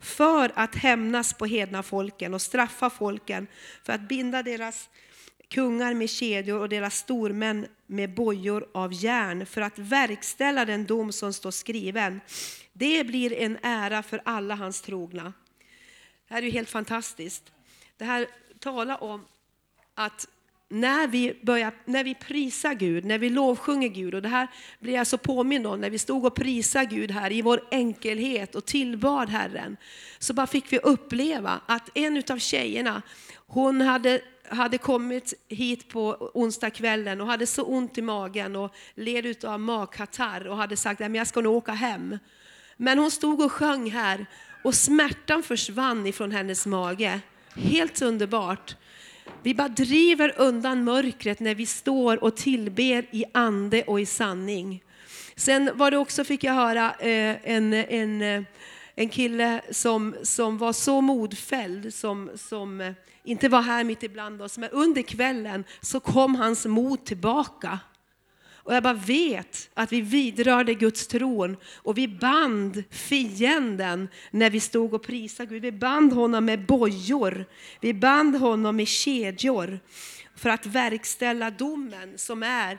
för 0.00 0.52
att 0.54 0.74
hämnas 0.74 1.34
på 1.34 1.46
hedna 1.46 1.82
folken 1.82 2.34
och 2.34 2.42
straffa 2.42 2.90
folken, 2.90 3.46
för 3.84 3.92
att 3.92 4.08
binda 4.08 4.42
deras 4.42 4.88
kungar 5.52 5.94
med 5.94 6.10
kedjor 6.10 6.60
och 6.60 6.68
deras 6.68 6.96
stormän 6.96 7.66
med 7.86 8.14
bojor 8.14 8.68
av 8.74 8.92
järn, 8.92 9.46
för 9.46 9.60
att 9.60 9.78
verkställa 9.78 10.64
den 10.64 10.86
dom 10.86 11.12
som 11.12 11.32
står 11.32 11.50
skriven. 11.50 12.20
Det 12.72 13.04
blir 13.04 13.32
en 13.32 13.58
ära 13.62 14.02
för 14.02 14.22
alla 14.24 14.54
hans 14.54 14.82
trogna. 14.82 15.32
Det 16.28 16.34
här 16.34 16.42
är 16.42 16.46
ju 16.46 16.52
helt 16.52 16.70
fantastiskt. 16.70 17.52
Det 17.96 18.04
här 18.04 18.26
talar 18.58 19.02
om 19.02 19.24
att 19.94 20.28
när 20.72 21.06
vi, 21.06 21.38
börjar, 21.42 21.72
när 21.84 22.04
vi 22.04 22.14
prisar 22.14 22.74
Gud, 22.74 23.04
när 23.04 23.18
vi 23.18 23.30
lovsjunger 23.30 23.88
Gud, 23.88 24.14
och 24.14 24.22
det 24.22 24.28
här 24.28 24.48
blir 24.80 24.94
jag 24.94 25.06
så 25.06 25.18
påmind 25.18 25.66
om 25.66 25.80
när 25.80 25.90
vi 25.90 25.98
stod 25.98 26.24
och 26.24 26.34
prisade 26.34 26.86
Gud 26.86 27.10
här 27.10 27.32
i 27.32 27.42
vår 27.42 27.62
enkelhet 27.70 28.54
och 28.54 28.64
tillbad 28.64 29.28
Herren, 29.28 29.76
så 30.18 30.34
bara 30.34 30.46
fick 30.46 30.72
vi 30.72 30.78
uppleva 30.78 31.60
att 31.66 31.90
en 31.94 32.22
av 32.30 32.38
tjejerna, 32.38 33.02
hon 33.46 33.80
hade, 33.80 34.20
hade 34.52 34.78
kommit 34.78 35.34
hit 35.48 35.88
på 35.88 36.30
onsdagskvällen 36.34 37.20
och 37.20 37.26
hade 37.26 37.46
så 37.46 37.62
ont 37.62 37.98
i 37.98 38.02
magen 38.02 38.56
och 38.56 38.74
led 38.94 39.44
av 39.44 39.60
magkatarr 39.60 40.46
och 40.46 40.56
hade 40.56 40.76
sagt 40.76 41.00
att 41.00 41.14
jag 41.14 41.26
ska 41.26 41.40
nog 41.40 41.54
åka 41.54 41.72
hem. 41.72 42.18
Men 42.76 42.98
hon 42.98 43.10
stod 43.10 43.40
och 43.40 43.52
sjöng 43.52 43.90
här 43.90 44.26
och 44.64 44.74
smärtan 44.74 45.42
försvann 45.42 46.06
ifrån 46.06 46.32
hennes 46.32 46.66
mage. 46.66 47.20
Helt 47.54 48.02
underbart. 48.02 48.76
Vi 49.42 49.54
bara 49.54 49.68
driver 49.68 50.34
undan 50.36 50.84
mörkret 50.84 51.40
när 51.40 51.54
vi 51.54 51.66
står 51.66 52.24
och 52.24 52.36
tillber 52.36 53.06
i 53.10 53.24
ande 53.34 53.82
och 53.82 54.00
i 54.00 54.06
sanning. 54.06 54.82
Sen 55.36 55.70
var 55.74 55.90
det 55.90 55.98
också, 55.98 56.24
fick 56.24 56.44
jag 56.44 56.52
höra, 56.52 56.94
eh, 56.98 57.36
en, 57.50 57.72
en, 57.72 58.22
eh, 58.22 58.42
en 58.94 59.08
kille 59.08 59.62
som, 59.70 60.14
som 60.22 60.58
var 60.58 60.72
så 60.72 61.00
modfälld, 61.00 61.94
som, 61.94 62.30
som 62.34 62.80
eh, 62.80 62.92
inte 63.24 63.48
var 63.48 63.62
här 63.62 63.84
mitt 63.84 64.02
ibland 64.02 64.42
oss, 64.42 64.58
men 64.58 64.70
under 64.70 65.02
kvällen 65.02 65.64
så 65.80 66.00
kom 66.00 66.34
hans 66.34 66.66
mod 66.66 67.04
tillbaka. 67.04 67.78
Och 68.64 68.74
jag 68.74 68.82
bara 68.82 68.94
vet 68.94 69.70
att 69.74 69.92
vi 69.92 70.00
vidrörde 70.00 70.74
Guds 70.74 71.06
tron 71.06 71.56
och 71.74 71.98
vi 71.98 72.08
band 72.08 72.84
fienden 72.90 74.08
när 74.30 74.50
vi 74.50 74.60
stod 74.60 74.94
och 74.94 75.02
prisade 75.02 75.48
Gud. 75.48 75.62
Vi 75.62 75.72
band 75.72 76.12
honom 76.12 76.44
med 76.44 76.66
bojor, 76.66 77.44
vi 77.80 77.94
band 77.94 78.36
honom 78.36 78.76
med 78.76 78.88
kedjor 78.88 79.80
för 80.36 80.50
att 80.50 80.66
verkställa 80.66 81.50
domen 81.50 82.18
som 82.18 82.42
är 82.42 82.78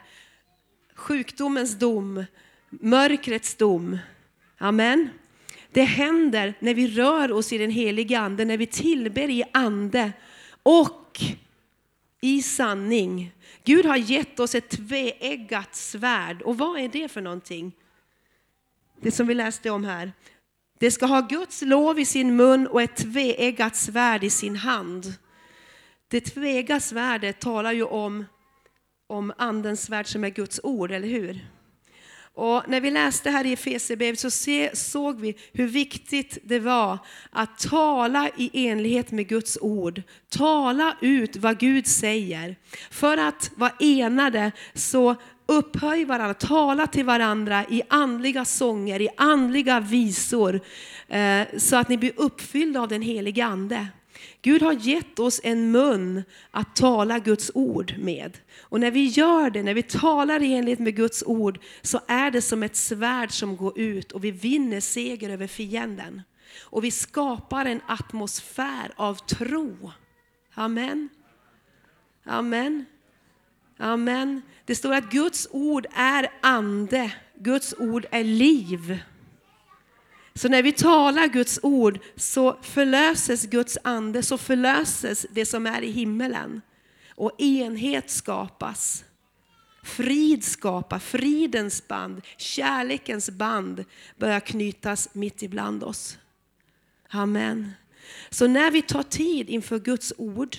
sjukdomens 0.96 1.80
dom, 1.80 2.26
mörkrets 2.70 3.56
dom. 3.56 3.98
Amen. 4.58 5.10
Det 5.74 5.84
händer 5.84 6.54
när 6.60 6.74
vi 6.74 6.88
rör 6.88 7.32
oss 7.32 7.54
i 7.54 7.58
den 7.58 7.72
heliga 7.72 8.20
ande, 8.20 8.46
när 8.46 8.58
vi 8.58 8.66
tillber 8.66 9.30
i 9.30 9.44
ande 9.52 10.12
och 10.64 11.22
i 12.22 12.42
sanning. 12.42 13.32
Gud 13.64 13.86
har 13.86 13.98
gett 13.98 14.40
oss 14.40 14.56
ett 14.56 14.70
tveeggat 14.70 15.76
svärd. 15.76 16.42
Och 16.42 16.58
vad 16.58 16.80
är 16.80 16.88
det 16.88 17.08
för 17.08 17.22
någonting? 17.22 17.72
Det 19.02 19.12
som 19.12 19.28
vi 19.28 19.34
läste 19.34 19.70
om 19.70 19.84
här. 19.84 20.12
Det 20.80 20.92
ska 20.92 21.06
ha 21.06 21.22
Guds 21.22 21.62
lov 21.62 22.00
i 22.00 22.06
sin 22.06 22.36
mun 22.36 22.68
och 22.68 22.82
ett 22.82 22.96
tveeggat 22.96 23.76
svärd 23.76 24.24
i 24.24 24.30
sin 24.30 24.56
hand. 24.56 25.14
Det 26.08 26.22
tveeggade 26.22 26.80
svärdet 26.80 27.40
talar 27.40 27.72
ju 27.72 27.84
om, 27.84 28.26
om 29.08 29.34
andens 29.38 29.84
svärd 29.84 30.08
som 30.08 30.24
är 30.24 30.30
Guds 30.30 30.60
ord, 30.64 30.92
eller 30.92 31.08
hur? 31.08 31.48
Och 32.36 32.64
när 32.68 32.82
vi 32.82 32.92
läste 32.92 33.30
här 33.30 33.46
i 33.46 33.54
Efesierbrevet 33.54 34.20
så 34.20 34.32
se, 34.32 34.76
såg 34.76 35.20
vi 35.20 35.36
hur 35.52 35.68
viktigt 35.68 36.38
det 36.44 36.60
var 36.60 36.98
att 37.32 37.60
tala 37.60 38.30
i 38.38 38.68
enlighet 38.68 39.12
med 39.12 39.28
Guds 39.28 39.58
ord. 39.62 40.02
Tala 40.30 40.98
ut 41.02 41.36
vad 41.36 41.60
Gud 41.60 41.88
säger. 41.88 42.56
För 42.92 43.18
att 43.18 43.52
vara 43.56 43.72
enade 43.80 44.52
så 44.74 45.16
upphöj 45.46 46.06
varandra, 46.06 46.34
tala 46.34 46.88
till 46.88 47.06
varandra 47.06 47.66
i 47.70 47.82
andliga 47.88 48.46
sånger, 48.46 49.02
i 49.02 49.10
andliga 49.18 49.80
visor. 49.80 50.62
Eh, 51.08 51.42
så 51.58 51.76
att 51.76 51.90
ni 51.90 51.98
blir 51.98 52.14
uppfyllda 52.16 52.82
av 52.82 52.88
den 52.88 53.02
helige 53.02 53.46
Ande. 53.46 53.88
Gud 54.42 54.62
har 54.62 54.74
gett 54.74 55.20
oss 55.20 55.42
en 55.44 55.72
mun 55.72 56.24
att 56.52 56.76
tala 56.76 57.20
Guds 57.20 57.52
ord 57.54 57.94
med. 57.98 58.38
Och 58.60 58.80
när 58.80 58.92
vi 58.92 59.06
gör 59.06 59.50
det, 59.50 59.64
när 59.64 59.74
vi 59.74 59.84
talar 59.84 60.44
i 60.44 60.54
enlighet 60.54 60.80
med 60.80 60.96
Guds 60.96 61.24
ord, 61.24 61.60
så 61.82 62.00
är 62.08 62.32
det 62.32 62.42
som 62.42 62.64
ett 62.64 62.76
svärd 62.76 63.32
som 63.32 63.58
går 63.58 63.80
ut 63.80 64.12
och 64.12 64.24
vi 64.24 64.32
vinner 64.32 64.80
seger 64.80 65.30
över 65.30 65.48
fienden. 65.48 66.22
Och 66.62 66.84
vi 66.84 66.92
skapar 66.92 67.66
en 67.66 67.82
atmosfär 67.88 68.92
av 68.96 69.16
tro. 69.16 69.92
Amen. 70.54 71.10
Amen. 72.26 72.86
Amen. 73.78 74.42
Det 74.66 74.76
står 74.76 74.94
att 74.94 75.12
Guds 75.12 75.48
ord 75.52 75.88
är 75.96 76.32
ande, 76.42 77.14
Guds 77.36 77.76
ord 77.78 78.06
är 78.12 78.24
liv. 78.24 79.00
Så 80.36 80.50
när 80.50 80.64
vi 80.64 80.72
talar 80.72 81.28
Guds 81.28 81.60
ord 81.64 82.00
så 82.16 82.58
förlöses 82.62 83.46
Guds 83.46 83.78
ande, 83.84 84.24
så 84.24 84.38
förlöses 84.38 85.26
det 85.32 85.46
som 85.46 85.68
är 85.68 85.82
i 85.82 85.92
himmelen. 85.92 86.62
Och 87.16 87.42
enhet 87.42 88.10
skapas. 88.10 89.04
Frid 89.84 90.44
skapas, 90.44 91.04
fridens 91.04 91.88
band, 91.88 92.22
kärlekens 92.38 93.30
band 93.30 93.86
börjar 94.18 94.40
knytas 94.40 95.10
mitt 95.14 95.44
ibland 95.44 95.84
oss. 95.84 96.18
Amen. 97.10 97.72
Så 98.30 98.48
när 98.48 98.72
vi 98.72 98.82
tar 98.82 99.04
tid 99.04 99.50
inför 99.50 99.80
Guds 99.80 100.14
ord, 100.18 100.58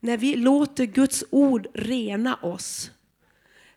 när 0.00 0.16
vi 0.16 0.36
låter 0.36 0.84
Guds 0.84 1.24
ord 1.30 1.66
rena 1.74 2.34
oss, 2.34 2.90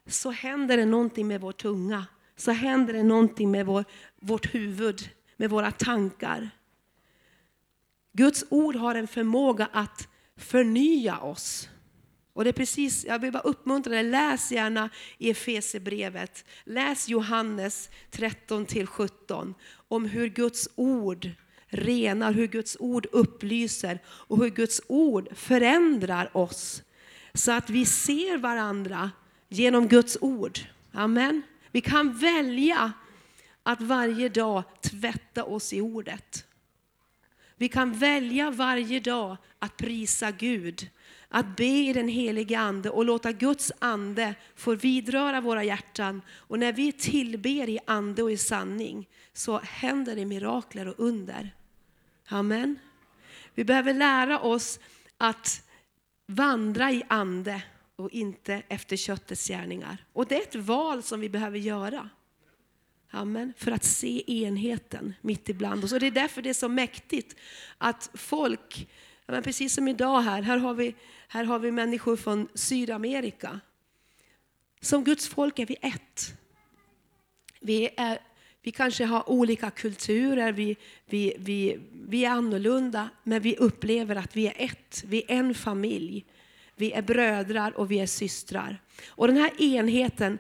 så 0.07 0.31
händer 0.31 0.77
det 0.77 0.85
någonting 0.85 1.27
med 1.27 1.41
vår 1.41 1.51
tunga. 1.51 2.05
Så 2.35 2.51
händer 2.51 2.93
det 2.93 3.03
någonting 3.03 3.51
med 3.51 3.65
vår, 3.65 3.85
vårt 4.19 4.55
huvud 4.55 5.09
med 5.43 5.49
våra 5.49 5.71
tankar. 5.71 6.49
Guds 8.13 8.45
ord 8.49 8.75
har 8.75 8.95
en 8.95 9.07
förmåga 9.07 9.69
att 9.73 10.07
förnya 10.37 11.19
oss. 11.19 11.69
Och 12.33 12.43
det 12.43 12.49
är 12.49 12.53
precis, 12.53 13.05
jag 13.05 13.19
vill 13.19 13.31
bara 13.31 13.43
uppmuntra 13.43 13.93
dig, 13.93 14.03
läs 14.03 14.51
gärna 14.51 14.89
i 15.17 15.29
Efesierbrevet. 15.29 16.45
Läs 16.63 17.09
Johannes 17.09 17.89
13-17 18.11 19.53
om 19.87 20.05
hur 20.05 20.27
Guds 20.27 20.69
ord 20.75 21.29
renar, 21.67 22.31
hur 22.31 22.47
Guds 22.47 22.77
ord 22.79 23.07
upplyser 23.11 23.99
och 24.05 24.37
hur 24.37 24.49
Guds 24.49 24.81
ord 24.87 25.29
förändrar 25.35 26.37
oss. 26.37 26.83
Så 27.33 27.51
att 27.51 27.69
vi 27.69 27.85
ser 27.85 28.37
varandra 28.37 29.11
genom 29.49 29.87
Guds 29.87 30.17
ord. 30.21 30.59
Amen. 30.91 31.41
Vi 31.71 31.81
kan 31.81 32.17
välja 32.17 32.93
att 33.63 33.81
varje 33.81 34.29
dag 34.29 34.63
tvätta 34.81 35.43
oss 35.43 35.73
i 35.73 35.81
ordet. 35.81 36.45
Vi 37.55 37.69
kan 37.69 37.93
välja 37.93 38.51
varje 38.51 38.99
dag 38.99 39.37
att 39.59 39.77
prisa 39.77 40.31
Gud, 40.31 40.89
att 41.29 41.55
be 41.55 41.65
i 41.65 41.93
den 41.93 42.07
helige 42.07 42.59
Ande 42.59 42.89
och 42.89 43.05
låta 43.05 43.31
Guds 43.31 43.71
ande 43.79 44.35
få 44.55 44.75
vidröra 44.75 45.41
våra 45.41 45.63
hjärtan. 45.63 46.21
Och 46.31 46.59
när 46.59 46.73
vi 46.73 46.91
tillber 46.91 47.69
i 47.69 47.79
ande 47.85 48.23
och 48.23 48.31
i 48.31 48.37
sanning 48.37 49.09
så 49.33 49.59
händer 49.59 50.15
det 50.15 50.25
mirakler 50.25 50.87
och 50.87 50.95
under. 50.97 51.55
Amen. 52.27 52.79
Vi 53.55 53.63
behöver 53.63 53.93
lära 53.93 54.39
oss 54.39 54.79
att 55.17 55.63
vandra 56.27 56.91
i 56.91 57.03
ande 57.07 57.63
och 57.95 58.11
inte 58.11 58.63
efter 58.67 58.95
köttets 58.95 59.47
gärningar. 59.47 60.05
Och 60.13 60.25
det 60.25 60.35
är 60.35 60.41
ett 60.41 60.55
val 60.55 61.03
som 61.03 61.19
vi 61.19 61.29
behöver 61.29 61.59
göra. 61.59 62.09
Amen. 63.15 63.53
För 63.57 63.71
att 63.71 63.83
se 63.83 64.43
enheten 64.43 65.13
mitt 65.21 65.49
ibland 65.49 65.83
oss. 65.83 65.91
Och 65.91 65.99
det 65.99 66.07
är 66.07 66.11
därför 66.11 66.41
det 66.41 66.49
är 66.49 66.53
så 66.53 66.69
mäktigt 66.69 67.35
att 67.77 68.09
folk, 68.13 68.87
precis 69.27 69.73
som 69.73 69.87
idag 69.87 70.21
här, 70.21 70.41
här 70.41 70.57
har, 70.57 70.73
vi, 70.73 70.95
här 71.27 71.43
har 71.43 71.59
vi 71.59 71.71
människor 71.71 72.15
från 72.15 72.47
Sydamerika. 72.53 73.59
Som 74.81 75.03
Guds 75.03 75.27
folk 75.27 75.59
är 75.59 75.65
vi 75.65 75.75
ett. 75.81 76.37
Vi, 77.59 77.89
är, 77.97 78.19
vi 78.61 78.71
kanske 78.71 79.05
har 79.05 79.29
olika 79.29 79.69
kulturer, 79.69 80.51
vi, 80.51 80.75
vi, 81.05 81.35
vi, 81.39 81.79
vi 81.91 82.25
är 82.25 82.29
annorlunda, 82.29 83.09
men 83.23 83.41
vi 83.41 83.55
upplever 83.55 84.15
att 84.15 84.35
vi 84.35 84.47
är 84.47 84.53
ett. 84.57 85.03
Vi 85.07 85.23
är 85.27 85.35
en 85.35 85.55
familj. 85.55 86.25
Vi 86.75 86.91
är 86.91 87.01
brödrar 87.01 87.77
och 87.77 87.91
vi 87.91 87.99
är 87.99 88.07
systrar. 88.07 88.81
Och 89.07 89.27
den 89.27 89.37
här 89.37 89.61
enheten, 89.61 90.39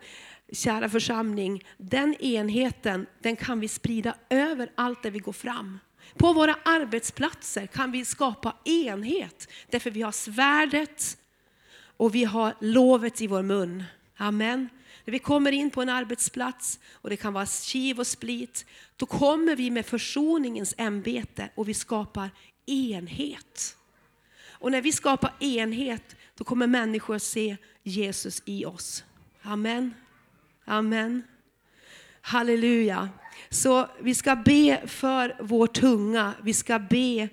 kära 0.53 0.89
församling, 0.89 1.63
den 1.77 2.15
enheten 2.15 3.05
den 3.19 3.35
kan 3.35 3.59
vi 3.59 3.67
sprida 3.67 4.15
över 4.29 4.71
allt 4.75 5.03
där 5.03 5.11
vi 5.11 5.19
går 5.19 5.33
fram. 5.33 5.79
På 6.17 6.33
våra 6.33 6.55
arbetsplatser 6.65 7.67
kan 7.67 7.91
vi 7.91 8.05
skapa 8.05 8.55
enhet, 8.65 9.47
därför 9.69 9.91
vi 9.91 10.01
har 10.01 10.11
svärdet 10.11 11.17
och 11.97 12.15
vi 12.15 12.23
har 12.23 12.55
lovet 12.59 13.21
i 13.21 13.27
vår 13.27 13.41
mun. 13.41 13.83
Amen. 14.17 14.69
När 15.05 15.11
vi 15.11 15.19
kommer 15.19 15.51
in 15.51 15.71
på 15.71 15.81
en 15.81 15.89
arbetsplats 15.89 16.79
och 16.91 17.09
det 17.09 17.17
kan 17.17 17.33
vara 17.33 17.45
kiv 17.45 17.99
och 17.99 18.07
split, 18.07 18.65
då 18.95 19.05
kommer 19.05 19.55
vi 19.55 19.71
med 19.71 19.85
försoningens 19.85 20.75
ämbete 20.77 21.49
och 21.55 21.69
vi 21.69 21.73
skapar 21.73 22.29
enhet. 22.65 23.77
Och 24.45 24.71
när 24.71 24.81
vi 24.81 24.91
skapar 24.91 25.33
enhet, 25.39 26.15
då 26.37 26.43
kommer 26.43 26.67
människor 26.67 27.15
att 27.15 27.23
se 27.23 27.57
Jesus 27.83 28.41
i 28.45 28.65
oss. 28.65 29.03
Amen. 29.41 29.93
Amen. 30.65 31.23
Halleluja. 32.21 33.09
Så 33.49 33.87
vi 33.99 34.15
ska 34.15 34.35
be 34.35 34.81
för 34.87 35.35
vår 35.39 35.67
tunga. 35.67 36.33
Vi 36.43 36.53
ska 36.53 36.79
be 36.79 37.29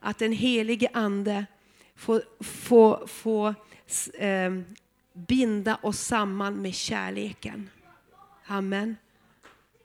att 0.00 0.18
den 0.18 0.32
helige 0.32 0.88
Ande 0.92 1.46
får, 1.96 2.22
får, 2.40 3.06
får 3.06 3.54
eh, 4.18 4.52
binda 5.12 5.78
oss 5.82 6.00
samman 6.00 6.54
med 6.54 6.74
kärleken. 6.74 7.70
Amen. 8.46 8.96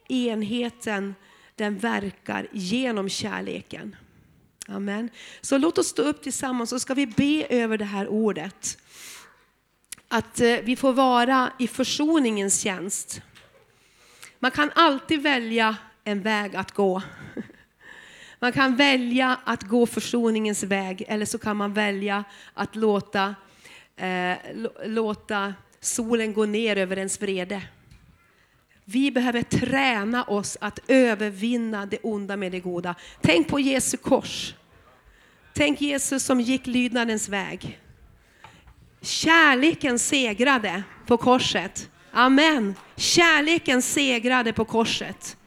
Enheten 0.09 1.15
den 1.55 1.77
verkar 1.77 2.47
genom 2.51 3.09
kärleken. 3.09 3.95
Amen. 4.67 5.09
Så 5.41 5.57
låt 5.57 5.77
oss 5.77 5.87
stå 5.87 6.01
upp 6.01 6.23
tillsammans 6.23 6.69
så 6.69 6.79
ska 6.79 6.93
vi 6.93 7.07
be 7.07 7.47
över 7.49 7.77
det 7.77 7.85
här 7.85 8.07
ordet. 8.07 8.77
Att 10.07 10.39
eh, 10.39 10.57
vi 10.63 10.75
får 10.75 10.93
vara 10.93 11.51
i 11.59 11.67
försoningens 11.67 12.61
tjänst. 12.61 13.21
Man 14.39 14.51
kan 14.51 14.71
alltid 14.75 15.21
välja 15.21 15.75
en 16.03 16.21
väg 16.21 16.55
att 16.55 16.71
gå. 16.71 17.01
Man 18.39 18.51
kan 18.51 18.75
välja 18.75 19.39
att 19.43 19.63
gå 19.63 19.85
försoningens 19.85 20.63
väg 20.63 21.03
eller 21.07 21.25
så 21.25 21.37
kan 21.37 21.57
man 21.57 21.73
välja 21.73 22.23
att 22.53 22.75
låta, 22.75 23.35
eh, 23.95 24.37
låta 24.85 25.53
solen 25.79 26.33
gå 26.33 26.45
ner 26.45 26.75
över 26.75 26.97
ens 26.97 27.21
vrede. 27.21 27.61
Vi 28.85 29.11
behöver 29.11 29.41
träna 29.41 30.23
oss 30.23 30.57
att 30.61 30.79
övervinna 30.87 31.85
det 31.85 31.97
onda 32.03 32.37
med 32.37 32.51
det 32.51 32.59
goda. 32.59 32.95
Tänk 33.21 33.47
på 33.47 33.59
Jesu 33.59 33.97
kors. 33.97 34.53
Tänk 35.53 35.81
Jesus 35.81 36.23
som 36.23 36.41
gick 36.41 36.67
lydnadens 36.67 37.29
väg. 37.29 37.79
Kärleken 39.05 39.99
segrade 39.99 40.83
på 41.07 41.17
korset. 41.17 41.89
Amen. 42.11 42.75
Kärleken 42.95 43.81
segrade 43.81 44.53
på 44.53 44.65
korset. 44.65 45.37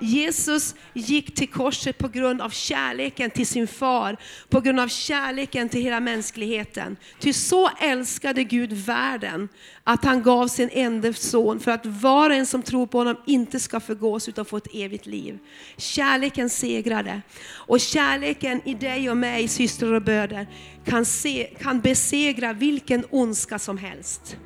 Jesus 0.00 0.74
gick 0.92 1.34
till 1.34 1.48
korset 1.48 1.98
på 1.98 2.08
grund 2.08 2.40
av 2.40 2.50
kärleken 2.50 3.30
till 3.30 3.46
sin 3.46 3.66
far, 3.66 4.16
på 4.48 4.60
grund 4.60 4.80
av 4.80 4.88
kärleken 4.88 5.68
till 5.68 5.82
hela 5.82 6.00
mänskligheten. 6.00 6.96
Ty 7.18 7.32
så 7.32 7.70
älskade 7.80 8.44
Gud 8.44 8.72
världen 8.72 9.48
att 9.84 10.04
han 10.04 10.22
gav 10.22 10.48
sin 10.48 10.70
enda 10.72 11.12
son 11.12 11.60
för 11.60 11.70
att 11.70 11.86
var 11.86 12.30
och 12.30 12.36
en 12.36 12.46
som 12.46 12.62
tror 12.62 12.86
på 12.86 12.98
honom 12.98 13.16
inte 13.26 13.60
ska 13.60 13.80
förgås 13.80 14.28
utan 14.28 14.44
få 14.44 14.56
ett 14.56 14.74
evigt 14.74 15.06
liv. 15.06 15.38
Kärleken 15.76 16.50
segrade. 16.50 17.22
Och 17.50 17.80
kärleken 17.80 18.68
i 18.68 18.74
dig 18.74 19.10
och 19.10 19.16
mig, 19.16 19.48
systrar 19.48 19.92
och 19.92 20.02
bröder, 20.02 20.46
kan, 20.84 21.04
se, 21.04 21.44
kan 21.60 21.80
besegra 21.80 22.52
vilken 22.52 23.04
ondska 23.10 23.58
som 23.58 23.78
helst. 23.78 24.36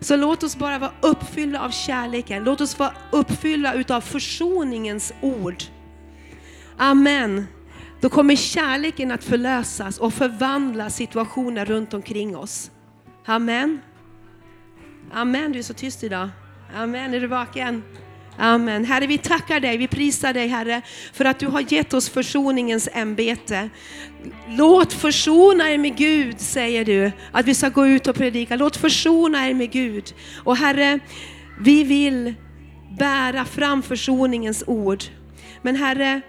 Så 0.00 0.16
låt 0.16 0.42
oss 0.42 0.56
bara 0.56 0.78
vara 0.78 0.92
uppfyllda 1.00 1.60
av 1.60 1.70
kärleken. 1.70 2.44
Låt 2.44 2.60
oss 2.60 2.78
vara 2.78 2.92
uppfyllda 3.12 3.74
utav 3.74 4.00
försoningens 4.00 5.12
ord. 5.20 5.62
Amen. 6.76 7.46
Då 8.00 8.08
kommer 8.08 8.36
kärleken 8.36 9.10
att 9.10 9.24
förlösas 9.24 9.98
och 9.98 10.14
förvandla 10.14 10.90
situationer 10.90 11.64
runt 11.64 11.94
omkring 11.94 12.36
oss. 12.36 12.70
Amen. 13.26 13.80
Amen, 15.12 15.52
du 15.52 15.58
är 15.58 15.62
så 15.62 15.74
tyst 15.74 16.04
idag. 16.04 16.28
Amen, 16.76 17.14
är 17.14 17.20
du 17.20 17.26
vaken? 17.26 17.82
Amen. 18.38 18.84
Herre, 18.84 19.06
vi 19.06 19.18
tackar 19.18 19.60
dig, 19.60 19.76
vi 19.76 19.88
prisar 19.88 20.32
dig 20.32 20.48
Herre, 20.48 20.82
för 21.12 21.24
att 21.24 21.38
du 21.38 21.46
har 21.46 21.72
gett 21.72 21.94
oss 21.94 22.08
försoningens 22.08 22.88
ämbete. 22.92 23.70
Låt 24.48 24.92
försona 24.92 25.70
er 25.70 25.78
med 25.78 25.96
Gud, 25.96 26.40
säger 26.40 26.84
du, 26.84 27.12
att 27.32 27.46
vi 27.46 27.54
ska 27.54 27.68
gå 27.68 27.86
ut 27.86 28.06
och 28.06 28.16
predika. 28.16 28.56
Låt 28.56 28.76
försona 28.76 29.48
er 29.48 29.54
med 29.54 29.70
Gud. 29.70 30.14
Och 30.44 30.56
Herre, 30.56 30.98
vi 31.60 31.84
vill 31.84 32.34
bära 32.98 33.44
fram 33.44 33.82
försoningens 33.82 34.64
ord. 34.66 35.04
Men 35.62 35.76
Herre, 35.76 36.20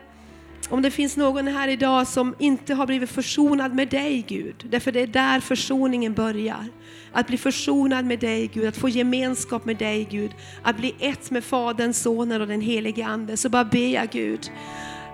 om 0.70 0.82
det 0.82 0.92
finns 0.92 1.18
någon 1.18 1.48
här 1.48 1.68
idag 1.68 2.08
som 2.08 2.36
inte 2.40 2.74
har 2.74 2.88
blivit 2.88 3.10
försonad 3.10 3.76
med 3.76 3.88
dig 3.90 4.26
Gud, 4.28 4.66
därför 4.70 4.92
det 4.92 5.02
är 5.02 5.08
där 5.08 5.40
försoningen 5.40 6.14
börjar. 6.14 6.66
Att 7.12 7.28
bli 7.28 7.38
försonad 7.38 8.06
med 8.06 8.20
dig 8.20 8.48
Gud, 8.54 8.68
att 8.68 8.78
få 8.78 8.90
gemenskap 8.90 9.66
med 9.66 9.78
dig 9.78 10.08
Gud, 10.12 10.32
att 10.64 10.78
bli 10.78 10.96
ett 11.00 11.32
med 11.32 11.44
Fadern, 11.44 11.94
Sonen 11.94 12.42
och 12.42 12.48
den 12.48 12.62
helige 12.62 13.06
Ande. 13.06 13.38
Så 13.38 13.50
bara 13.50 13.66
ber 13.66 13.94
jag 13.94 14.10
Gud, 14.10 14.52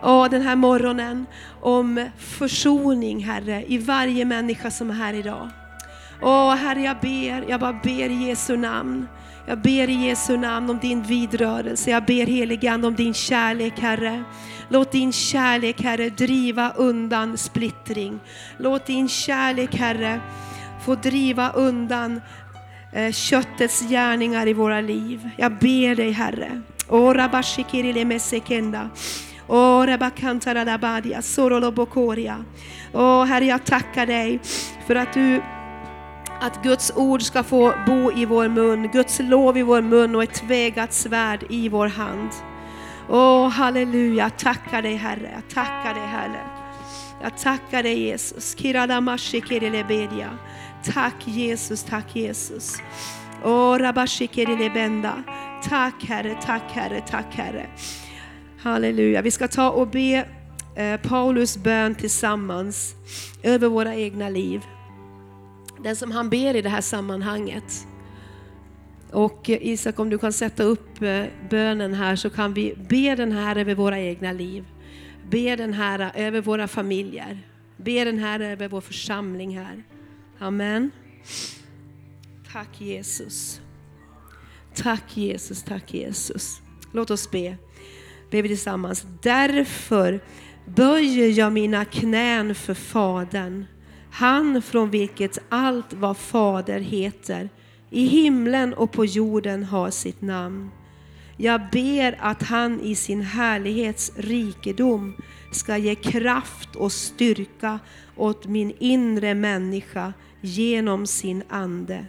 Åh, 0.05 0.29
den 0.29 0.41
här 0.41 0.55
morgonen 0.55 1.25
om 1.61 2.09
försoning 2.17 3.23
Herre 3.23 3.63
i 3.67 3.77
varje 3.77 4.25
människa 4.25 4.71
som 4.71 4.89
är 4.89 4.93
här 4.93 5.13
idag. 5.13 5.49
Åh 6.21 6.55
Herre 6.55 6.81
jag 6.81 6.97
ber, 7.01 7.45
jag 7.49 7.59
bara 7.59 7.79
ber 7.83 8.09
i 8.09 8.27
Jesu 8.27 8.57
namn. 8.57 9.07
Jag 9.47 9.61
ber 9.61 9.89
i 9.89 10.07
Jesu 10.07 10.37
namn 10.37 10.69
om 10.69 10.79
din 10.79 11.03
vidrörelse. 11.03 11.91
Jag 11.91 12.05
ber 12.05 12.25
helige 12.25 12.71
Ande 12.71 12.87
om 12.87 12.95
din 12.95 13.13
kärlek 13.13 13.79
Herre. 13.79 14.23
Låt 14.73 14.91
din 14.91 15.11
kärlek 15.11 15.81
Herre 15.81 16.09
driva 16.09 16.71
undan 16.71 17.37
splittring. 17.37 18.19
Låt 18.57 18.85
din 18.85 19.09
kärlek 19.09 19.75
Herre 19.75 20.19
få 20.85 20.95
driva 20.95 21.49
undan 21.51 22.21
eh, 22.93 23.11
köttets 23.11 23.89
gärningar 23.89 24.47
i 24.47 24.53
våra 24.53 24.81
liv. 24.81 25.29
Jag 25.37 25.51
ber 25.51 25.95
dig 25.95 26.11
Herre. 26.11 26.61
Ora 26.89 27.29
bashikirile 27.29 28.05
mesekenda. 28.05 28.89
Ora 29.47 29.97
bakantara 29.97 30.63
labadia, 30.63 31.21
sorolo 31.21 31.71
bokoria. 31.71 32.45
Åh 32.93 33.25
Herre, 33.25 33.45
jag 33.45 33.65
tackar 33.65 34.05
dig 34.05 34.39
för 34.87 34.95
att 34.95 35.13
du 35.13 35.41
att 36.41 36.63
Guds 36.63 36.91
ord 36.95 37.21
ska 37.21 37.43
få 37.43 37.73
bo 37.87 38.11
i 38.11 38.25
vår 38.25 38.47
mun, 38.47 38.87
Guds 38.87 39.19
lov 39.19 39.57
i 39.57 39.61
vår 39.61 39.81
mun 39.81 40.15
och 40.15 40.23
ett 40.23 40.33
tvegat 40.33 40.93
svärd 40.93 41.43
i 41.49 41.69
vår 41.69 41.87
hand. 41.87 42.29
Åh 43.09 43.49
halleluja, 43.49 44.29
tackar 44.29 44.81
dig 44.81 44.95
Herre, 44.95 45.41
tackar 45.53 45.93
dig 45.93 46.07
Herre. 46.07 46.39
Jag 47.21 47.37
tackar 47.37 47.83
dig 47.83 47.99
Jesus. 47.99 48.55
Tack 50.93 51.27
Jesus, 51.27 51.83
tack 51.83 52.15
Jesus. 52.15 52.77
Oh, 53.43 53.77
tack 55.69 56.03
Herre, 56.03 56.37
tack 56.45 56.71
Herre, 56.71 57.01
tack 57.01 57.35
Herre. 57.35 57.65
Halleluja. 58.59 59.21
Vi 59.21 59.31
ska 59.31 59.47
ta 59.47 59.69
och 59.69 59.87
be 59.87 60.27
eh, 60.75 61.01
Paulus 61.01 61.57
bön 61.57 61.95
tillsammans 61.95 62.95
över 63.43 63.67
våra 63.67 63.95
egna 63.95 64.29
liv. 64.29 64.61
Den 65.83 65.95
som 65.95 66.11
han 66.11 66.29
ber 66.29 66.55
i 66.55 66.61
det 66.61 66.69
här 66.69 66.81
sammanhanget. 66.81 67.87
Och 69.13 69.49
eh, 69.49 69.57
Isak, 69.61 69.99
om 69.99 70.09
du 70.09 70.17
kan 70.17 70.33
sätta 70.33 70.63
upp 70.63 71.01
eh, 71.01 71.25
bönen 71.49 71.93
här 71.93 72.15
så 72.15 72.29
kan 72.29 72.53
vi 72.53 72.75
be 72.89 73.15
den 73.15 73.31
här 73.31 73.55
över 73.55 73.75
våra 73.75 73.99
egna 73.99 74.31
liv. 74.31 74.65
Be 75.29 75.55
den 75.55 75.73
här 75.73 75.99
eh, 75.99 76.25
över 76.27 76.41
våra 76.41 76.67
familjer. 76.67 77.39
Be 77.77 78.05
den 78.05 78.19
här 78.19 78.39
över 78.39 78.67
vår 78.67 78.81
församling 78.81 79.57
här. 79.57 79.83
Amen. 80.39 80.91
Tack 82.53 82.81
Jesus. 82.81 83.61
Tack 84.75 85.17
Jesus, 85.17 85.63
tack 85.63 85.93
Jesus. 85.93 86.61
Låt 86.91 87.11
oss 87.11 87.31
be. 87.31 87.57
Be 88.31 88.41
vi 88.41 88.47
tillsammans. 88.47 89.05
Därför 89.21 90.19
böjer 90.65 91.39
jag 91.39 91.53
mina 91.53 91.85
knän 91.85 92.55
för 92.55 92.73
Fadern, 92.73 93.65
han 94.11 94.61
från 94.61 94.89
vilket 94.89 95.37
allt 95.49 95.93
vad 95.93 96.17
Fader 96.17 96.79
heter, 96.79 97.49
i 97.93 98.05
himlen 98.05 98.73
och 98.73 98.91
på 98.91 99.05
jorden 99.05 99.63
har 99.63 99.91
sitt 99.91 100.21
namn. 100.21 100.71
Jag 101.37 101.61
ber 101.71 102.17
att 102.19 102.43
han 102.43 102.79
i 102.81 102.95
sin 102.95 103.21
härlighets 103.21 104.11
rikedom 104.15 105.13
ska 105.51 105.77
ge 105.77 105.95
kraft 105.95 106.75
och 106.75 106.91
styrka 106.91 107.79
åt 108.15 108.47
min 108.47 108.73
inre 108.79 109.33
människa 109.35 110.13
genom 110.41 111.07
sin 111.07 111.43
ande. 111.49 112.05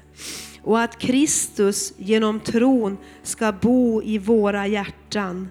Och 0.63 0.81
att 0.81 0.99
Kristus 0.99 1.93
genom 1.97 2.41
tron 2.41 2.97
ska 3.23 3.53
bo 3.53 4.03
i 4.03 4.19
våra 4.19 4.67
hjärtan 4.67 5.49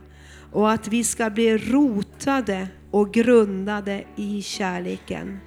och 0.51 0.71
att 0.71 0.87
vi 0.87 1.03
ska 1.03 1.29
bli 1.29 1.57
rotade 1.57 2.67
och 2.91 3.13
grundade 3.13 4.03
i 4.15 4.41
kärleken. 4.41 5.39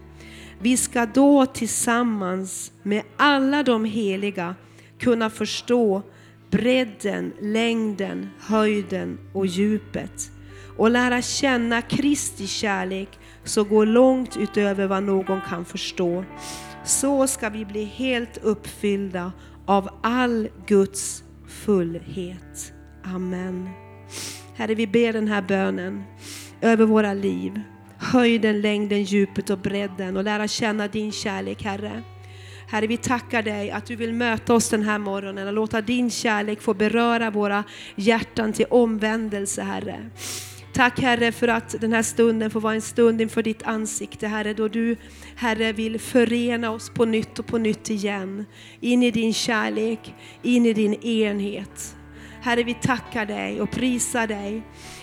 Vi 0.61 0.77
ska 0.77 1.07
då 1.07 1.47
tillsammans 1.47 2.73
med 2.83 3.03
alla 3.17 3.63
de 3.63 3.85
heliga 3.85 4.55
kunna 4.99 5.31
förstå 5.31 6.03
bredden, 6.51 7.33
längden, 7.41 8.29
höjden 8.41 9.19
och 9.33 9.47
djupet 9.47 10.31
och 10.77 10.91
lära 10.91 11.23
känna 11.23 11.83
Kristi 11.83 12.47
kärlek 12.47 13.09
som 13.45 13.69
går 13.69 13.87
långt 13.87 14.37
utöver 14.37 14.87
vad 14.87 15.03
någon 15.03 15.41
kan 15.41 15.65
förstå. 15.65 16.25
Så 16.85 17.27
ska 17.27 17.49
vi 17.49 17.65
bli 17.65 17.85
helt 17.85 18.39
uppfyllda 18.43 19.33
av 19.67 19.89
all 20.03 20.49
Guds 20.67 21.25
fullhet. 21.49 22.73
Amen. 23.05 23.69
Herre, 24.57 24.75
vi 24.75 24.87
ber 24.87 25.13
den 25.13 25.29
här 25.29 25.43
bönen 25.43 26.05
över 26.61 26.85
våra 26.85 27.15
liv. 27.15 27.61
Höjden, 27.99 28.61
längden, 28.61 29.03
djupet 29.03 29.51
och 29.51 29.59
bredden 29.59 30.17
och 30.17 30.25
lära 30.25 30.49
känna 30.49 30.89
din 30.89 31.13
kärlek, 31.13 31.63
Herre. 31.63 32.03
Herre, 32.69 32.87
vi 32.87 32.97
tackar 32.97 33.43
dig 33.43 33.71
att 33.71 33.87
du 33.87 33.97
vill 33.97 34.13
möta 34.13 34.55
oss 34.55 34.69
den 34.69 34.83
här 34.83 34.99
morgonen 34.99 35.47
och 35.47 35.53
låta 35.53 35.81
din 35.81 36.11
kärlek 36.11 36.61
få 36.61 36.75
beröra 36.75 37.31
våra 37.31 37.65
hjärtan 37.95 38.53
till 38.53 38.67
omvändelse, 38.71 39.63
Herre. 39.63 40.11
Tack 40.73 41.01
Herre 41.01 41.33
för 41.33 41.49
att 41.49 41.81
den 41.81 41.93
här 41.93 42.03
stunden 42.03 42.51
får 42.51 42.61
vara 42.61 42.75
en 42.75 42.83
stund 42.83 43.21
inför 43.21 43.43
ditt 43.43 43.63
ansikte 43.63 44.27
Herre, 44.27 44.55
då 44.55 44.69
du 44.69 44.97
Herre 45.37 45.73
vill 45.73 46.01
förena 46.01 46.71
oss 46.71 46.91
på 46.91 47.05
nytt 47.05 47.39
och 47.39 47.47
på 47.47 47.59
nytt 47.59 47.91
igen. 47.91 48.45
In 48.81 49.03
i 49.03 49.11
din 49.11 49.35
kärlek, 49.35 50.15
in 50.43 50.67
i 50.67 50.73
din 50.73 50.95
enhet. 50.95 51.97
Herre 52.43 52.63
vi 52.63 52.75
tackar 52.75 53.27
dig 53.27 53.61
och 53.61 53.71
prisar 53.71 54.27
dig 54.27 54.63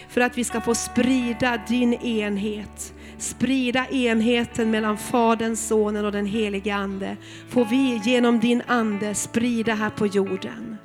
för 0.10 0.22
att 0.22 0.38
vi 0.38 0.44
ska 0.44 0.62
få 0.62 0.76
sprida 0.76 1.64
din 1.68 1.94
enhet. 1.94 2.94
Sprida 3.24 3.88
enheten 3.92 4.72
mellan 4.72 4.98
Fadern, 4.98 5.56
Sonen 5.56 6.06
och 6.06 6.12
den 6.12 6.26
helige 6.26 6.76
Ande. 6.76 7.18
Får 7.50 7.66
vi 7.66 8.02
genom 8.04 8.40
din 8.40 8.62
Ande 8.68 9.16
sprida 9.16 9.74
här 9.74 9.90
på 9.90 10.08
jorden. 10.08 10.78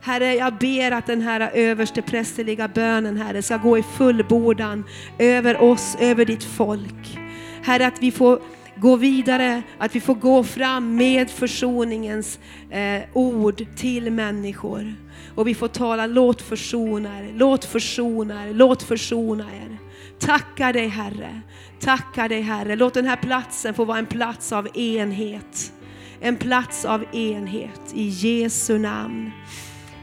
Herre, 0.00 0.34
jag 0.34 0.54
ber 0.54 0.90
att 0.90 1.06
den 1.06 1.20
här 1.20 1.50
överste 1.54 2.02
prästerliga 2.02 2.68
bönen, 2.68 3.16
Herre, 3.16 3.42
ska 3.42 3.56
gå 3.56 3.78
i 3.78 3.82
fullbordan 3.82 4.84
över 5.18 5.62
oss, 5.62 5.96
över 6.00 6.24
ditt 6.24 6.44
folk. 6.44 7.18
Herre, 7.62 7.86
att 7.86 8.02
vi 8.02 8.10
får 8.10 8.40
gå 8.76 8.96
vidare, 8.96 9.62
att 9.78 9.94
vi 9.94 10.00
får 10.00 10.14
gå 10.14 10.44
fram 10.44 10.96
med 10.96 11.30
försoningens 11.30 12.38
eh, 12.70 13.02
ord 13.12 13.66
till 13.76 14.10
människor. 14.10 14.94
Och 15.34 15.48
vi 15.48 15.54
får 15.54 15.68
tala, 15.68 16.06
låt 16.06 16.42
försona 16.42 17.18
er, 17.18 17.32
låt 17.36 17.64
försona 17.64 18.48
er, 18.48 18.54
låt 18.54 18.82
försona 18.82 19.44
er. 19.44 19.79
Tacka 20.20 20.72
dig 20.72 20.88
Herre, 20.88 21.40
tacka 21.80 22.28
dig 22.28 22.40
Herre. 22.40 22.76
Låt 22.76 22.94
den 22.94 23.06
här 23.06 23.16
platsen 23.16 23.74
få 23.74 23.84
vara 23.84 23.98
en 23.98 24.06
plats 24.06 24.52
av 24.52 24.76
enhet. 24.76 25.72
En 26.20 26.36
plats 26.36 26.84
av 26.84 27.04
enhet 27.14 27.80
i 27.94 28.08
Jesu 28.08 28.78
namn. 28.78 29.30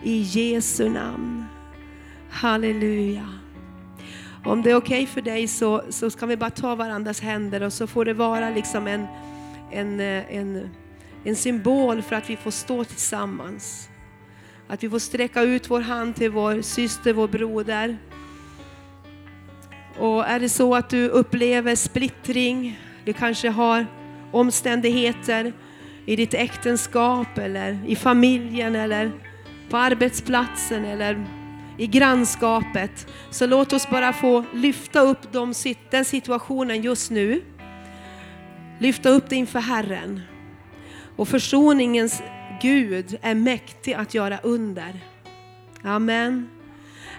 I 0.04 0.18
Jesu 0.22 0.90
namn. 0.90 1.46
Halleluja. 2.30 3.30
Om 4.46 4.62
det 4.62 4.72
är 4.72 4.76
okej 4.76 5.04
okay 5.04 5.08
för 5.08 5.22
dig 5.22 5.48
så, 5.48 5.84
så 5.90 6.10
ska 6.10 6.26
vi 6.26 6.38
bara 6.38 6.50
ta 6.50 6.76
varandras 6.76 7.22
händer 7.22 7.64
och 7.64 7.74
så 7.74 7.88
får 7.88 8.06
det 8.06 8.14
vara 8.14 8.50
liksom 8.50 8.88
en, 8.88 9.08
en, 9.72 10.00
en, 10.00 10.70
en 11.24 11.36
symbol 11.36 12.02
för 12.02 12.16
att 12.16 12.30
vi 12.30 12.36
får 12.36 12.52
stå 12.52 12.84
tillsammans. 12.84 13.90
Att 14.68 14.84
vi 14.84 14.90
får 14.90 15.00
sträcka 15.00 15.42
ut 15.42 15.70
vår 15.70 15.82
hand 15.82 16.16
till 16.16 16.32
vår 16.32 16.62
syster, 16.62 17.14
vår 17.14 17.28
broder. 17.28 17.98
Och 20.00 20.28
är 20.28 20.40
det 20.40 20.50
så 20.50 20.76
att 20.76 20.90
du 20.90 21.08
upplever 21.08 21.76
splittring, 21.76 22.80
du 23.06 23.14
kanske 23.14 23.50
har 23.50 23.86
omständigheter 24.32 25.54
i 26.06 26.16
ditt 26.16 26.34
äktenskap 26.34 27.38
eller 27.38 27.80
i 27.88 27.96
familjen 27.96 28.76
eller 28.76 29.12
på 29.70 29.78
arbetsplatsen 29.78 30.86
eller 30.86 31.26
i 31.78 31.88
grannskapet. 31.88 33.08
Så 33.30 33.46
låt 33.46 33.74
oss 33.74 33.90
bara 33.90 34.14
få 34.14 34.44
lyfta 34.54 35.00
upp 35.00 35.32
de, 35.32 35.54
den 35.90 36.06
situationen 36.06 36.82
just 36.82 37.12
nu. 37.12 37.42
Lyfta 38.80 39.10
upp 39.10 39.30
det 39.30 39.36
inför 39.36 39.60
Herren. 39.60 40.22
Och 41.16 41.28
försoningens 41.28 42.24
Gud 42.62 43.18
är 43.22 43.36
mäktig 43.36 43.94
att 43.94 44.14
göra 44.14 44.40
under. 44.44 45.00
Amen. 45.84 46.57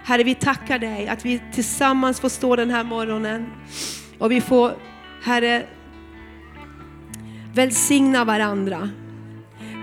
Herre, 0.09 0.23
vi 0.23 0.35
tackar 0.35 0.79
dig 0.79 1.07
att 1.07 1.25
vi 1.25 1.41
tillsammans 1.53 2.19
får 2.19 2.29
stå 2.29 2.55
den 2.55 2.69
här 2.69 2.83
morgonen 2.83 3.45
och 4.19 4.31
vi 4.31 4.41
får, 4.41 4.71
Herre, 5.23 5.63
välsigna 7.53 8.25
varandra. 8.25 8.89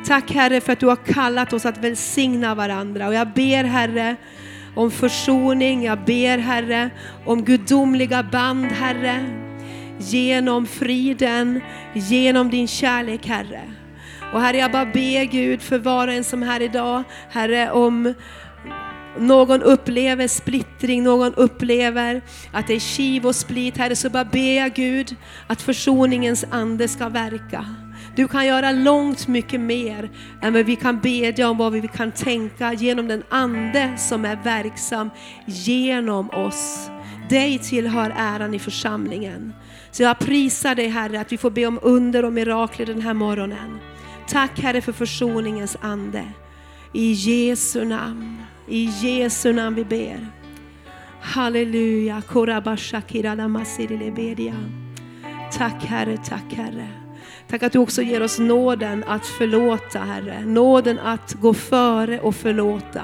Tack 0.07 0.31
Herre 0.31 0.61
för 0.61 0.73
att 0.73 0.81
du 0.81 0.87
har 0.87 0.97
kallat 0.97 1.53
oss 1.53 1.67
att 1.67 1.79
välsigna 1.79 2.55
varandra 2.55 3.09
och 3.09 3.15
jag 3.15 3.29
ber 3.33 3.65
Herre 3.65 4.17
om 4.77 4.91
försoning, 4.91 5.85
jag 5.85 5.99
ber 6.05 6.39
Herre 6.39 6.91
om 7.27 7.45
gudomliga 7.45 8.23
band 8.23 8.67
Herre. 8.67 9.25
Genom 9.99 10.67
friden, 10.67 11.61
genom 11.95 12.51
din 12.51 12.69
kärlek 12.69 13.27
Herre. 13.27 13.63
Och 14.33 14.41
Herre 14.41 14.57
jag 14.57 14.73
bara 14.73 14.87
ber 14.87 15.25
Gud 15.25 15.63
för 15.63 15.79
var 15.79 16.09
och 16.09 16.15
en 16.15 16.25
som 16.25 16.43
är 16.43 16.47
här 16.47 16.63
idag, 16.63 17.03
Herre 17.31 17.71
om 17.71 18.15
någon 19.19 19.63
upplever 19.63 20.29
splittring, 20.29 21.03
någon 21.03 21.35
upplever 21.35 22.23
att 22.53 22.67
det 22.67 22.75
är 22.75 22.81
kiv 22.81 23.27
och 23.27 23.37
split, 23.37 23.77
Herre, 23.77 23.97
så 23.97 24.11
bara 24.11 24.25
ber 24.25 24.57
jag 24.57 24.75
Gud 24.75 25.17
att 25.47 25.63
försoningens 25.63 26.45
ande 26.51 26.89
ska 26.89 27.09
verka. 27.09 27.67
Du 28.17 28.29
kan 28.29 28.47
göra 28.47 28.73
långt 28.73 29.29
mycket 29.29 29.61
mer 29.61 30.11
än 30.43 30.53
vad 30.53 30.65
vi 30.65 30.77
kan 30.77 31.01
bedja 31.01 31.49
om, 31.49 31.59
vad 31.59 31.73
vi 31.73 31.89
kan 31.89 32.13
tänka 32.13 32.73
genom 32.73 33.09
den 33.09 33.23
ande 33.29 33.95
som 33.99 34.25
är 34.25 34.37
verksam 34.45 35.11
genom 35.47 36.31
oss. 36.31 36.91
Dig 37.29 37.59
tillhör 37.59 38.15
äran 38.17 38.55
i 38.55 38.59
församlingen. 38.59 39.53
Så 39.91 40.03
jag 40.03 40.19
prisar 40.19 40.75
dig 40.75 40.89
Herre 40.89 41.21
att 41.21 41.33
vi 41.33 41.39
får 41.39 41.51
be 41.51 41.67
om 41.67 41.79
under 41.83 42.25
och 42.25 42.33
mirakler 42.33 42.87
den 42.87 43.03
här 43.03 43.15
morgonen. 43.15 43.79
Tack 44.29 44.61
Herre 44.61 44.81
för 44.81 44.93
försoningens 44.93 45.77
ande. 45.81 46.25
I 46.93 47.13
Jesu 47.13 47.85
namn. 47.85 48.43
I 48.69 48.85
Jesu 48.85 49.53
namn 49.53 49.77
vi 49.77 49.85
ber. 49.85 50.27
Halleluja. 51.21 52.23
Tack 55.53 55.85
Herre, 55.85 56.17
tack 56.17 56.53
Herre. 56.53 56.89
Tack 57.49 57.63
att 57.63 57.73
du 57.73 57.79
också 57.79 58.03
ger 58.03 58.23
oss 58.23 58.39
nåden 58.39 59.05
att 59.07 59.27
förlåta 59.27 59.99
Herre. 59.99 60.45
Nåden 60.45 60.99
att 60.99 61.33
gå 61.33 61.55
före 61.55 62.21
och 62.21 62.35
förlåta. 62.35 63.03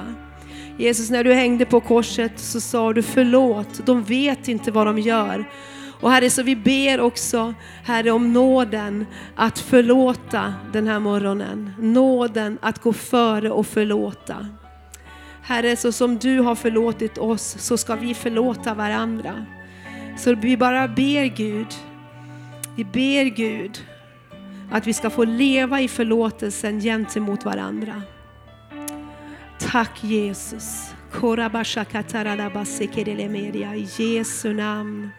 Jesus, 0.77 1.09
när 1.09 1.23
du 1.23 1.33
hängde 1.33 1.65
på 1.65 1.79
korset 1.79 2.39
så 2.39 2.61
sa 2.61 2.93
du 2.93 3.01
förlåt, 3.01 3.85
de 3.85 4.03
vet 4.03 4.47
inte 4.47 4.71
vad 4.71 4.87
de 4.87 4.99
gör. 4.99 5.49
Och 6.01 6.11
Herre, 6.11 6.29
så 6.29 6.43
vi 6.43 6.55
ber 6.55 6.99
också, 6.99 7.53
Herre, 7.83 8.11
om 8.11 8.33
nåden 8.33 9.05
att 9.35 9.59
förlåta 9.59 10.53
den 10.73 10.87
här 10.87 10.99
morgonen. 10.99 11.73
Nåden 11.79 12.57
att 12.61 12.81
gå 12.81 12.93
före 12.93 13.51
och 13.51 13.67
förlåta. 13.67 14.47
Herre, 15.43 15.75
så 15.75 15.91
som 15.91 16.17
du 16.17 16.39
har 16.39 16.55
förlåtit 16.55 17.17
oss 17.17 17.55
så 17.59 17.77
ska 17.77 17.95
vi 17.95 18.13
förlåta 18.13 18.73
varandra. 18.73 19.45
Så 20.17 20.35
vi 20.35 20.57
bara 20.57 20.87
ber 20.87 21.25
Gud, 21.25 21.67
vi 22.75 22.85
ber 22.85 23.25
Gud 23.25 23.85
att 24.71 24.87
vi 24.87 24.93
ska 24.93 25.09
få 25.09 25.23
leva 25.23 25.81
i 25.81 25.87
förlåtelsen 25.87 26.79
gentemot 26.79 27.45
varandra. 27.45 28.01
Tack 29.59 30.03
Jesus. 30.03 30.93
I 33.75 33.87
Jesu 33.97 34.53
namn. 34.53 35.09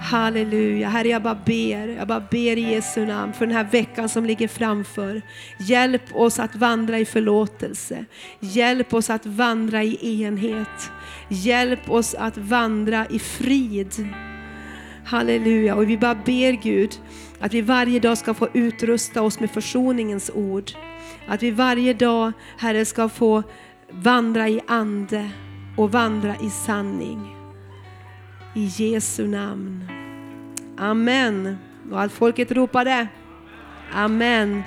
Halleluja. 0.00 0.88
Herre, 0.88 1.08
jag 1.08 1.22
bara 1.22 1.34
ber, 1.34 1.88
jag 1.88 2.08
bara 2.08 2.20
ber 2.20 2.58
i 2.58 2.72
Jesu 2.72 3.06
namn 3.06 3.32
för 3.32 3.46
den 3.46 3.56
här 3.56 3.64
veckan 3.64 4.08
som 4.08 4.24
ligger 4.24 4.48
framför. 4.48 5.22
Hjälp 5.58 6.16
oss 6.16 6.38
att 6.38 6.56
vandra 6.56 6.98
i 6.98 7.04
förlåtelse. 7.04 8.04
Hjälp 8.40 8.94
oss 8.94 9.10
att 9.10 9.26
vandra 9.26 9.82
i 9.82 10.22
enhet. 10.22 10.90
Hjälp 11.28 11.90
oss 11.90 12.14
att 12.14 12.36
vandra 12.36 13.06
i 13.06 13.18
frid. 13.18 14.08
Halleluja. 15.04 15.74
Och 15.74 15.90
vi 15.90 15.98
bara 15.98 16.14
ber 16.14 16.52
Gud 16.52 17.00
att 17.40 17.54
vi 17.54 17.60
varje 17.60 18.00
dag 18.00 18.18
ska 18.18 18.34
få 18.34 18.48
utrusta 18.52 19.22
oss 19.22 19.40
med 19.40 19.50
försoningens 19.50 20.30
ord. 20.34 20.70
Att 21.28 21.42
vi 21.42 21.50
varje 21.50 21.94
dag, 21.94 22.32
Herre, 22.58 22.84
ska 22.84 23.08
få 23.08 23.42
vandra 23.90 24.48
i 24.48 24.60
ande 24.66 25.30
och 25.76 25.92
vandra 25.92 26.36
i 26.42 26.50
sanning. 26.50 27.37
I 28.58 28.70
Jesu 28.76 29.26
namn. 29.26 29.84
Amen. 30.76 31.56
Och 31.90 32.00
allt 32.00 32.12
folket 32.12 32.52
ropade. 32.52 33.08
Amen. 33.92 34.62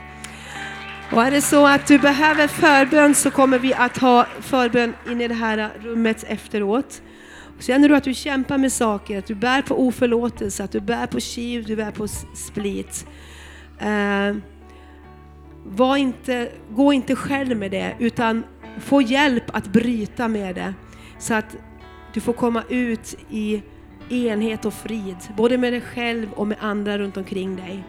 Och 1.11 1.23
är 1.23 1.31
det 1.31 1.41
så 1.41 1.67
att 1.67 1.87
du 1.87 1.99
behöver 1.99 2.47
förbön 2.47 3.15
så 3.15 3.31
kommer 3.31 3.59
vi 3.59 3.73
att 3.73 3.97
ha 3.97 4.27
förbön 4.39 4.93
inne 5.09 5.23
i 5.23 5.27
det 5.27 5.33
här 5.33 5.71
rummet 5.79 6.23
efteråt. 6.27 7.01
Känner 7.59 7.89
du 7.89 7.95
att 7.95 8.03
du 8.03 8.13
kämpar 8.13 8.57
med 8.57 8.71
saker, 8.71 9.19
att 9.19 9.25
du 9.25 9.35
bär 9.35 9.61
på 9.61 9.87
oförlåtelse, 9.87 10.63
att 10.63 10.71
du 10.71 10.79
bär 10.79 11.07
på 11.07 11.19
kiv, 11.19 11.65
du 11.65 11.75
bär 11.75 11.91
på 11.91 12.07
split. 12.35 13.07
Eh, 13.79 14.35
var 15.65 15.97
inte, 15.97 16.51
gå 16.69 16.93
inte 16.93 17.15
själv 17.15 17.57
med 17.57 17.71
det, 17.71 17.95
utan 17.99 18.43
få 18.79 19.01
hjälp 19.01 19.55
att 19.55 19.67
bryta 19.67 20.27
med 20.27 20.55
det. 20.55 20.73
Så 21.19 21.33
att 21.33 21.57
du 22.13 22.21
får 22.21 22.33
komma 22.33 22.63
ut 22.69 23.15
i 23.29 23.63
enhet 24.11 24.65
och 24.65 24.73
frid, 24.73 25.17
både 25.37 25.57
med 25.57 25.73
dig 25.73 25.81
själv 25.81 26.31
och 26.31 26.47
med 26.47 26.57
andra 26.61 26.97
runt 26.97 27.17
omkring 27.17 27.55
dig. 27.55 27.83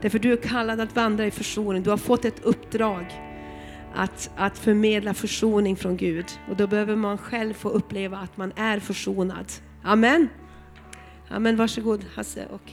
Därför 0.00 0.18
du 0.18 0.32
är 0.32 0.36
kallad 0.36 0.80
att 0.80 0.96
vandra 0.96 1.26
i 1.26 1.30
försoning. 1.30 1.82
Du 1.82 1.90
har 1.90 1.96
fått 1.96 2.24
ett 2.24 2.44
uppdrag 2.44 3.06
att, 3.94 4.30
att 4.36 4.58
förmedla 4.58 5.14
försoning 5.14 5.76
från 5.76 5.96
Gud. 5.96 6.26
Och 6.50 6.56
då 6.56 6.66
behöver 6.66 6.96
man 6.96 7.18
själv 7.18 7.54
få 7.54 7.68
uppleva 7.68 8.18
att 8.18 8.36
man 8.36 8.52
är 8.56 8.78
försonad. 8.78 9.52
Amen. 9.82 10.28
Amen, 11.28 11.56
varsågod 11.56 12.04
Hasse 12.14 12.46
och 12.50 12.72